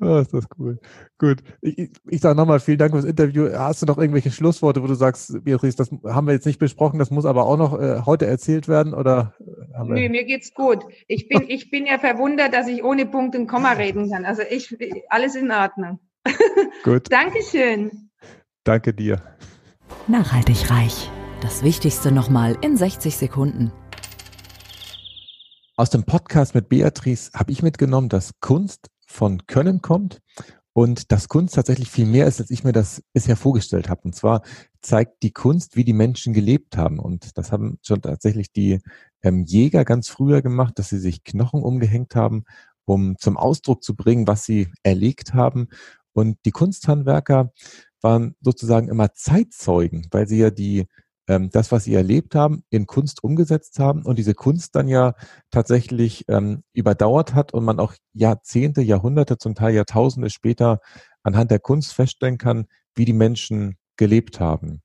Oh, 0.00 0.16
ist 0.20 0.32
das 0.32 0.46
cool. 0.58 0.78
Gut. 1.18 1.42
Ich, 1.60 1.90
ich 2.08 2.20
sage 2.20 2.36
nochmal 2.36 2.60
vielen 2.60 2.78
Dank 2.78 2.92
fürs 2.92 3.04
Interview. 3.04 3.48
Hast 3.52 3.82
du 3.82 3.86
noch 3.86 3.98
irgendwelche 3.98 4.30
Schlussworte, 4.30 4.82
wo 4.82 4.86
du 4.86 4.94
sagst, 4.94 5.44
Beatrice, 5.44 5.76
das 5.76 5.90
haben 6.04 6.26
wir 6.26 6.34
jetzt 6.34 6.46
nicht 6.46 6.58
besprochen, 6.58 6.98
das 6.98 7.10
muss 7.10 7.26
aber 7.26 7.46
auch 7.46 7.56
noch 7.56 7.78
äh, 7.78 8.02
heute 8.06 8.26
erzählt 8.26 8.68
werden? 8.68 8.94
Oder 8.94 9.34
äh, 9.40 9.74
haben 9.76 9.94
Nö, 9.94 10.08
mir 10.08 10.24
geht's 10.24 10.54
gut. 10.54 10.84
Ich 11.06 11.28
bin, 11.28 11.44
ich 11.48 11.70
bin 11.70 11.86
ja 11.86 11.98
verwundert, 11.98 12.54
dass 12.54 12.68
ich 12.68 12.84
ohne 12.84 13.06
Punkt 13.06 13.36
und 13.36 13.46
Komma 13.46 13.72
reden 13.72 14.10
kann. 14.10 14.24
Also 14.24 14.42
ich, 14.48 14.76
alles 15.08 15.34
in 15.34 15.50
Ordnung. 15.50 16.00
Gut. 16.84 17.10
Dankeschön. 17.10 18.10
Danke 18.64 18.92
dir. 18.92 19.22
Nachhaltig 20.06 20.70
reich. 20.70 21.10
Das 21.40 21.62
Wichtigste 21.62 22.12
nochmal 22.12 22.56
in 22.60 22.76
60 22.76 23.16
Sekunden. 23.16 23.72
Aus 25.76 25.88
dem 25.88 26.04
Podcast 26.04 26.54
mit 26.54 26.68
Beatrice 26.68 27.30
habe 27.34 27.52
ich 27.52 27.62
mitgenommen, 27.62 28.10
dass 28.10 28.38
Kunst 28.40 28.90
von 29.10 29.46
Können 29.46 29.82
kommt 29.82 30.20
und 30.72 31.10
dass 31.10 31.28
Kunst 31.28 31.56
tatsächlich 31.56 31.90
viel 31.90 32.06
mehr 32.06 32.26
ist, 32.26 32.40
als 32.40 32.50
ich 32.50 32.64
mir 32.64 32.72
das 32.72 33.02
bisher 33.12 33.36
vorgestellt 33.36 33.88
habe. 33.88 34.02
Und 34.04 34.14
zwar 34.14 34.42
zeigt 34.80 35.22
die 35.22 35.32
Kunst, 35.32 35.76
wie 35.76 35.84
die 35.84 35.92
Menschen 35.92 36.32
gelebt 36.32 36.76
haben. 36.76 36.98
Und 36.98 37.36
das 37.36 37.50
haben 37.50 37.78
schon 37.82 38.00
tatsächlich 38.00 38.52
die 38.52 38.78
ähm, 39.22 39.44
Jäger 39.44 39.84
ganz 39.84 40.08
früher 40.08 40.42
gemacht, 40.42 40.78
dass 40.78 40.88
sie 40.88 40.98
sich 40.98 41.24
Knochen 41.24 41.62
umgehängt 41.62 42.14
haben, 42.14 42.44
um 42.84 43.16
zum 43.18 43.36
Ausdruck 43.36 43.82
zu 43.82 43.96
bringen, 43.96 44.26
was 44.28 44.44
sie 44.44 44.68
erlegt 44.84 45.34
haben. 45.34 45.68
Und 46.12 46.38
die 46.44 46.52
Kunsthandwerker 46.52 47.52
waren 48.00 48.36
sozusagen 48.40 48.88
immer 48.88 49.12
Zeitzeugen, 49.12 50.06
weil 50.12 50.28
sie 50.28 50.38
ja 50.38 50.50
die 50.50 50.86
ähm, 51.30 51.48
das, 51.52 51.70
was 51.70 51.84
sie 51.84 51.94
erlebt 51.94 52.34
haben, 52.34 52.64
in 52.70 52.86
Kunst 52.86 53.22
umgesetzt 53.22 53.78
haben 53.78 54.02
und 54.02 54.18
diese 54.18 54.34
Kunst 54.34 54.74
dann 54.74 54.88
ja 54.88 55.14
tatsächlich 55.52 56.24
ähm, 56.26 56.64
überdauert 56.72 57.34
hat 57.34 57.54
und 57.54 57.64
man 57.64 57.78
auch 57.78 57.94
Jahrzehnte, 58.12 58.82
Jahrhunderte, 58.82 59.38
zum 59.38 59.54
Teil 59.54 59.72
Jahrtausende 59.72 60.28
später 60.28 60.80
anhand 61.22 61.52
der 61.52 61.60
Kunst 61.60 61.94
feststellen 61.94 62.36
kann, 62.36 62.66
wie 62.96 63.04
die 63.04 63.12
Menschen 63.12 63.76
gelebt 63.96 64.40
haben. 64.40 64.82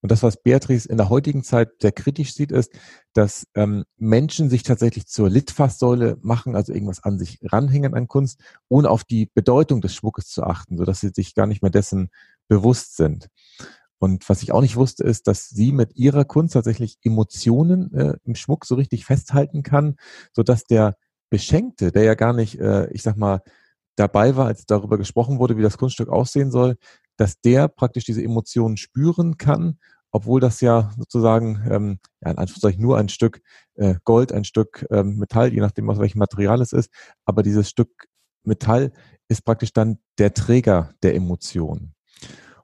Und 0.00 0.10
das, 0.10 0.24
was 0.24 0.42
Beatrice 0.42 0.88
in 0.88 0.96
der 0.96 1.08
heutigen 1.08 1.44
Zeit 1.44 1.68
sehr 1.80 1.92
kritisch 1.92 2.34
sieht, 2.34 2.50
ist, 2.50 2.72
dass 3.12 3.46
ähm, 3.54 3.84
Menschen 3.96 4.50
sich 4.50 4.64
tatsächlich 4.64 5.06
zur 5.06 5.30
Litfaßsäule 5.30 6.18
machen, 6.20 6.56
also 6.56 6.72
irgendwas 6.72 7.04
an 7.04 7.16
sich 7.16 7.38
ranhängen 7.42 7.94
an 7.94 8.08
Kunst, 8.08 8.40
ohne 8.68 8.90
auf 8.90 9.04
die 9.04 9.30
Bedeutung 9.34 9.82
des 9.82 9.94
Schmuckes 9.94 10.26
zu 10.30 10.42
achten, 10.42 10.78
sodass 10.78 11.00
sie 11.00 11.10
sich 11.10 11.34
gar 11.36 11.46
nicht 11.46 11.62
mehr 11.62 11.70
dessen 11.70 12.08
bewusst 12.48 12.96
sind. 12.96 13.28
Und 13.98 14.28
was 14.28 14.42
ich 14.42 14.52
auch 14.52 14.60
nicht 14.60 14.76
wusste, 14.76 15.04
ist, 15.04 15.26
dass 15.26 15.48
sie 15.48 15.72
mit 15.72 15.96
ihrer 15.96 16.24
Kunst 16.24 16.54
tatsächlich 16.54 16.98
Emotionen 17.02 17.92
äh, 17.94 18.14
im 18.24 18.34
Schmuck 18.34 18.66
so 18.66 18.74
richtig 18.74 19.04
festhalten 19.04 19.62
kann, 19.62 19.96
so 20.32 20.42
dass 20.42 20.64
der 20.64 20.96
Beschenkte, 21.30 21.92
der 21.92 22.04
ja 22.04 22.14
gar 22.14 22.32
nicht, 22.32 22.60
äh, 22.60 22.90
ich 22.92 23.02
sag 23.02 23.16
mal, 23.16 23.42
dabei 23.96 24.36
war, 24.36 24.46
als 24.46 24.66
darüber 24.66 24.98
gesprochen 24.98 25.38
wurde, 25.38 25.56
wie 25.56 25.62
das 25.62 25.78
Kunststück 25.78 26.08
aussehen 26.08 26.50
soll, 26.50 26.76
dass 27.16 27.40
der 27.40 27.68
praktisch 27.68 28.04
diese 28.04 28.22
Emotionen 28.22 28.76
spüren 28.76 29.38
kann, 29.38 29.78
obwohl 30.10 30.40
das 30.40 30.60
ja 30.60 30.92
sozusagen, 30.96 31.66
ähm, 31.70 31.98
ja, 32.20 32.30
in 32.30 32.38
Anführungszeichen 32.38 32.82
nur 32.82 32.98
ein 32.98 33.08
Stück 33.08 33.40
äh, 33.74 33.96
Gold, 34.04 34.32
ein 34.32 34.44
Stück 34.44 34.86
ähm, 34.90 35.16
Metall, 35.16 35.52
je 35.52 35.60
nachdem, 35.60 35.88
aus 35.90 35.98
welchem 35.98 36.18
Material 36.18 36.60
es 36.60 36.72
ist, 36.72 36.90
aber 37.24 37.42
dieses 37.42 37.68
Stück 37.68 38.06
Metall 38.44 38.92
ist 39.28 39.44
praktisch 39.44 39.72
dann 39.72 39.98
der 40.18 40.34
Träger 40.34 40.94
der 41.02 41.14
Emotionen. 41.14 41.95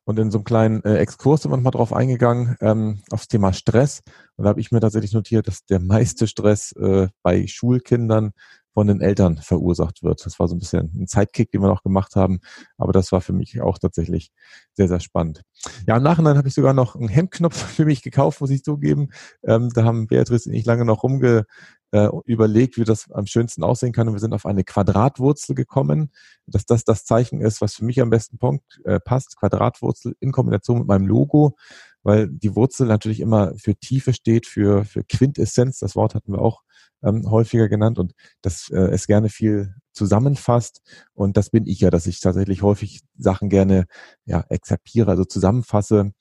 Und 0.04 0.18
in 0.18 0.30
so 0.30 0.38
einem 0.38 0.44
kleinen 0.44 0.84
äh, 0.84 0.96
Exkurs 0.96 1.42
sind 1.42 1.52
wir 1.52 1.56
nochmal 1.56 1.72
drauf 1.72 1.92
eingegangen, 1.92 2.56
ähm, 2.60 3.02
aufs 3.10 3.28
Thema 3.28 3.52
Stress. 3.52 4.02
Und 4.36 4.44
da 4.44 4.50
habe 4.50 4.60
ich 4.60 4.72
mir 4.72 4.80
tatsächlich 4.80 5.12
notiert, 5.12 5.46
dass 5.46 5.64
der 5.64 5.78
meiste 5.78 6.26
Stress 6.26 6.72
äh, 6.72 7.08
bei 7.22 7.46
Schulkindern 7.46 8.32
von 8.72 8.86
den 8.86 9.00
Eltern 9.00 9.36
verursacht 9.36 10.02
wird. 10.02 10.24
Das 10.24 10.38
war 10.38 10.48
so 10.48 10.54
ein 10.54 10.58
bisschen 10.58 10.90
ein 10.94 11.06
Zeitkick, 11.06 11.50
den 11.50 11.60
wir 11.60 11.68
noch 11.68 11.82
gemacht 11.82 12.16
haben, 12.16 12.40
aber 12.78 12.92
das 12.92 13.12
war 13.12 13.20
für 13.20 13.32
mich 13.32 13.60
auch 13.60 13.78
tatsächlich 13.78 14.30
sehr, 14.72 14.88
sehr 14.88 15.00
spannend. 15.00 15.42
Ja, 15.86 15.96
im 15.96 16.02
Nachhinein 16.02 16.38
habe 16.38 16.48
ich 16.48 16.54
sogar 16.54 16.72
noch 16.72 16.96
einen 16.96 17.08
Hemdknopf 17.08 17.56
für 17.74 17.84
mich 17.84 18.02
gekauft, 18.02 18.40
muss 18.40 18.50
ich 18.50 18.64
zugeben. 18.64 19.10
Ähm, 19.44 19.70
da 19.74 19.84
haben 19.84 20.06
Beatrice 20.06 20.48
und 20.48 20.54
ich 20.54 20.64
lange 20.64 20.84
noch 20.84 21.02
rumge 21.02 21.44
äh, 21.92 22.08
überlegt, 22.24 22.76
wie 22.76 22.84
das 22.84 23.10
am 23.10 23.26
schönsten 23.26 23.62
aussehen 23.62 23.92
kann 23.92 24.08
und 24.08 24.14
wir 24.14 24.20
sind 24.20 24.34
auf 24.34 24.46
eine 24.46 24.64
Quadratwurzel 24.64 25.54
gekommen, 25.54 26.10
dass 26.46 26.66
das 26.66 26.84
das 26.84 27.04
Zeichen 27.04 27.40
ist, 27.40 27.60
was 27.60 27.74
für 27.74 27.84
mich 27.84 28.00
am 28.00 28.10
besten 28.10 28.38
Punkt, 28.38 28.80
äh, 28.84 29.00
passt. 29.00 29.36
Quadratwurzel 29.38 30.14
in 30.20 30.32
Kombination 30.32 30.78
mit 30.78 30.88
meinem 30.88 31.06
Logo 31.06 31.56
weil 32.02 32.28
die 32.28 32.56
Wurzel 32.56 32.86
natürlich 32.86 33.20
immer 33.20 33.54
für 33.56 33.74
Tiefe 33.74 34.12
steht, 34.12 34.46
für, 34.46 34.84
für 34.84 35.04
Quintessenz. 35.04 35.78
Das 35.78 35.96
Wort 35.96 36.14
hatten 36.14 36.32
wir 36.32 36.40
auch 36.40 36.62
ähm, 37.02 37.30
häufiger 37.30 37.68
genannt 37.68 37.98
und 37.98 38.12
das 38.42 38.70
äh, 38.70 38.90
es 38.90 39.06
gerne 39.06 39.28
viel 39.28 39.74
zusammenfasst. 39.92 40.82
Und 41.14 41.36
das 41.36 41.50
bin 41.50 41.66
ich 41.66 41.80
ja, 41.80 41.90
dass 41.90 42.06
ich 42.06 42.20
tatsächlich 42.20 42.62
häufig 42.62 43.00
Sachen 43.16 43.48
gerne 43.48 43.86
ja, 44.24 44.44
exerpiere, 44.48 45.10
also 45.10 45.24
zusammenfasse. 45.24 46.12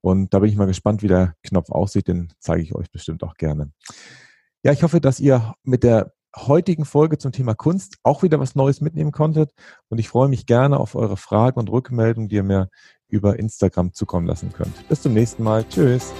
Und 0.00 0.34
da 0.34 0.40
bin 0.40 0.50
ich 0.50 0.56
mal 0.56 0.66
gespannt, 0.66 1.02
wie 1.02 1.08
der 1.08 1.34
Knopf 1.42 1.70
aussieht. 1.70 2.08
Den 2.08 2.32
zeige 2.38 2.62
ich 2.62 2.74
euch 2.74 2.90
bestimmt 2.90 3.22
auch 3.22 3.34
gerne. 3.34 3.72
Ja, 4.62 4.72
ich 4.72 4.82
hoffe, 4.82 5.00
dass 5.00 5.20
ihr 5.20 5.54
mit 5.62 5.84
der 5.84 6.12
heutigen 6.36 6.84
Folge 6.84 7.18
zum 7.18 7.32
Thema 7.32 7.54
Kunst 7.54 7.96
auch 8.02 8.22
wieder 8.22 8.38
was 8.38 8.54
Neues 8.54 8.80
mitnehmen 8.80 9.10
konntet. 9.10 9.52
Und 9.88 9.98
ich 9.98 10.08
freue 10.08 10.28
mich 10.28 10.46
gerne 10.46 10.78
auf 10.78 10.94
eure 10.94 11.16
Fragen 11.16 11.58
und 11.58 11.70
Rückmeldungen, 11.70 12.28
die 12.28 12.36
ihr 12.36 12.42
mir 12.42 12.68
über 13.08 13.38
Instagram 13.38 13.94
zukommen 13.94 14.26
lassen 14.26 14.52
könnt. 14.52 14.88
Bis 14.88 15.02
zum 15.02 15.14
nächsten 15.14 15.42
Mal. 15.42 15.64
Tschüss. 15.68 16.12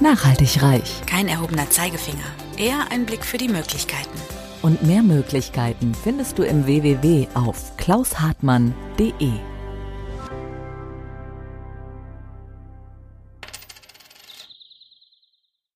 Nachhaltig 0.00 0.62
reich. 0.62 1.02
Kein 1.06 1.28
erhobener 1.28 1.68
Zeigefinger, 1.70 2.24
eher 2.56 2.90
ein 2.90 3.04
Blick 3.04 3.24
für 3.24 3.36
die 3.36 3.48
Möglichkeiten. 3.48 4.18
Und 4.62 4.82
mehr 4.82 5.02
Möglichkeiten 5.02 5.94
findest 5.94 6.38
du 6.38 6.42
im 6.42 6.66
www 6.66 7.28
auf 7.34 7.76
klaushartmann.de. 7.76 9.32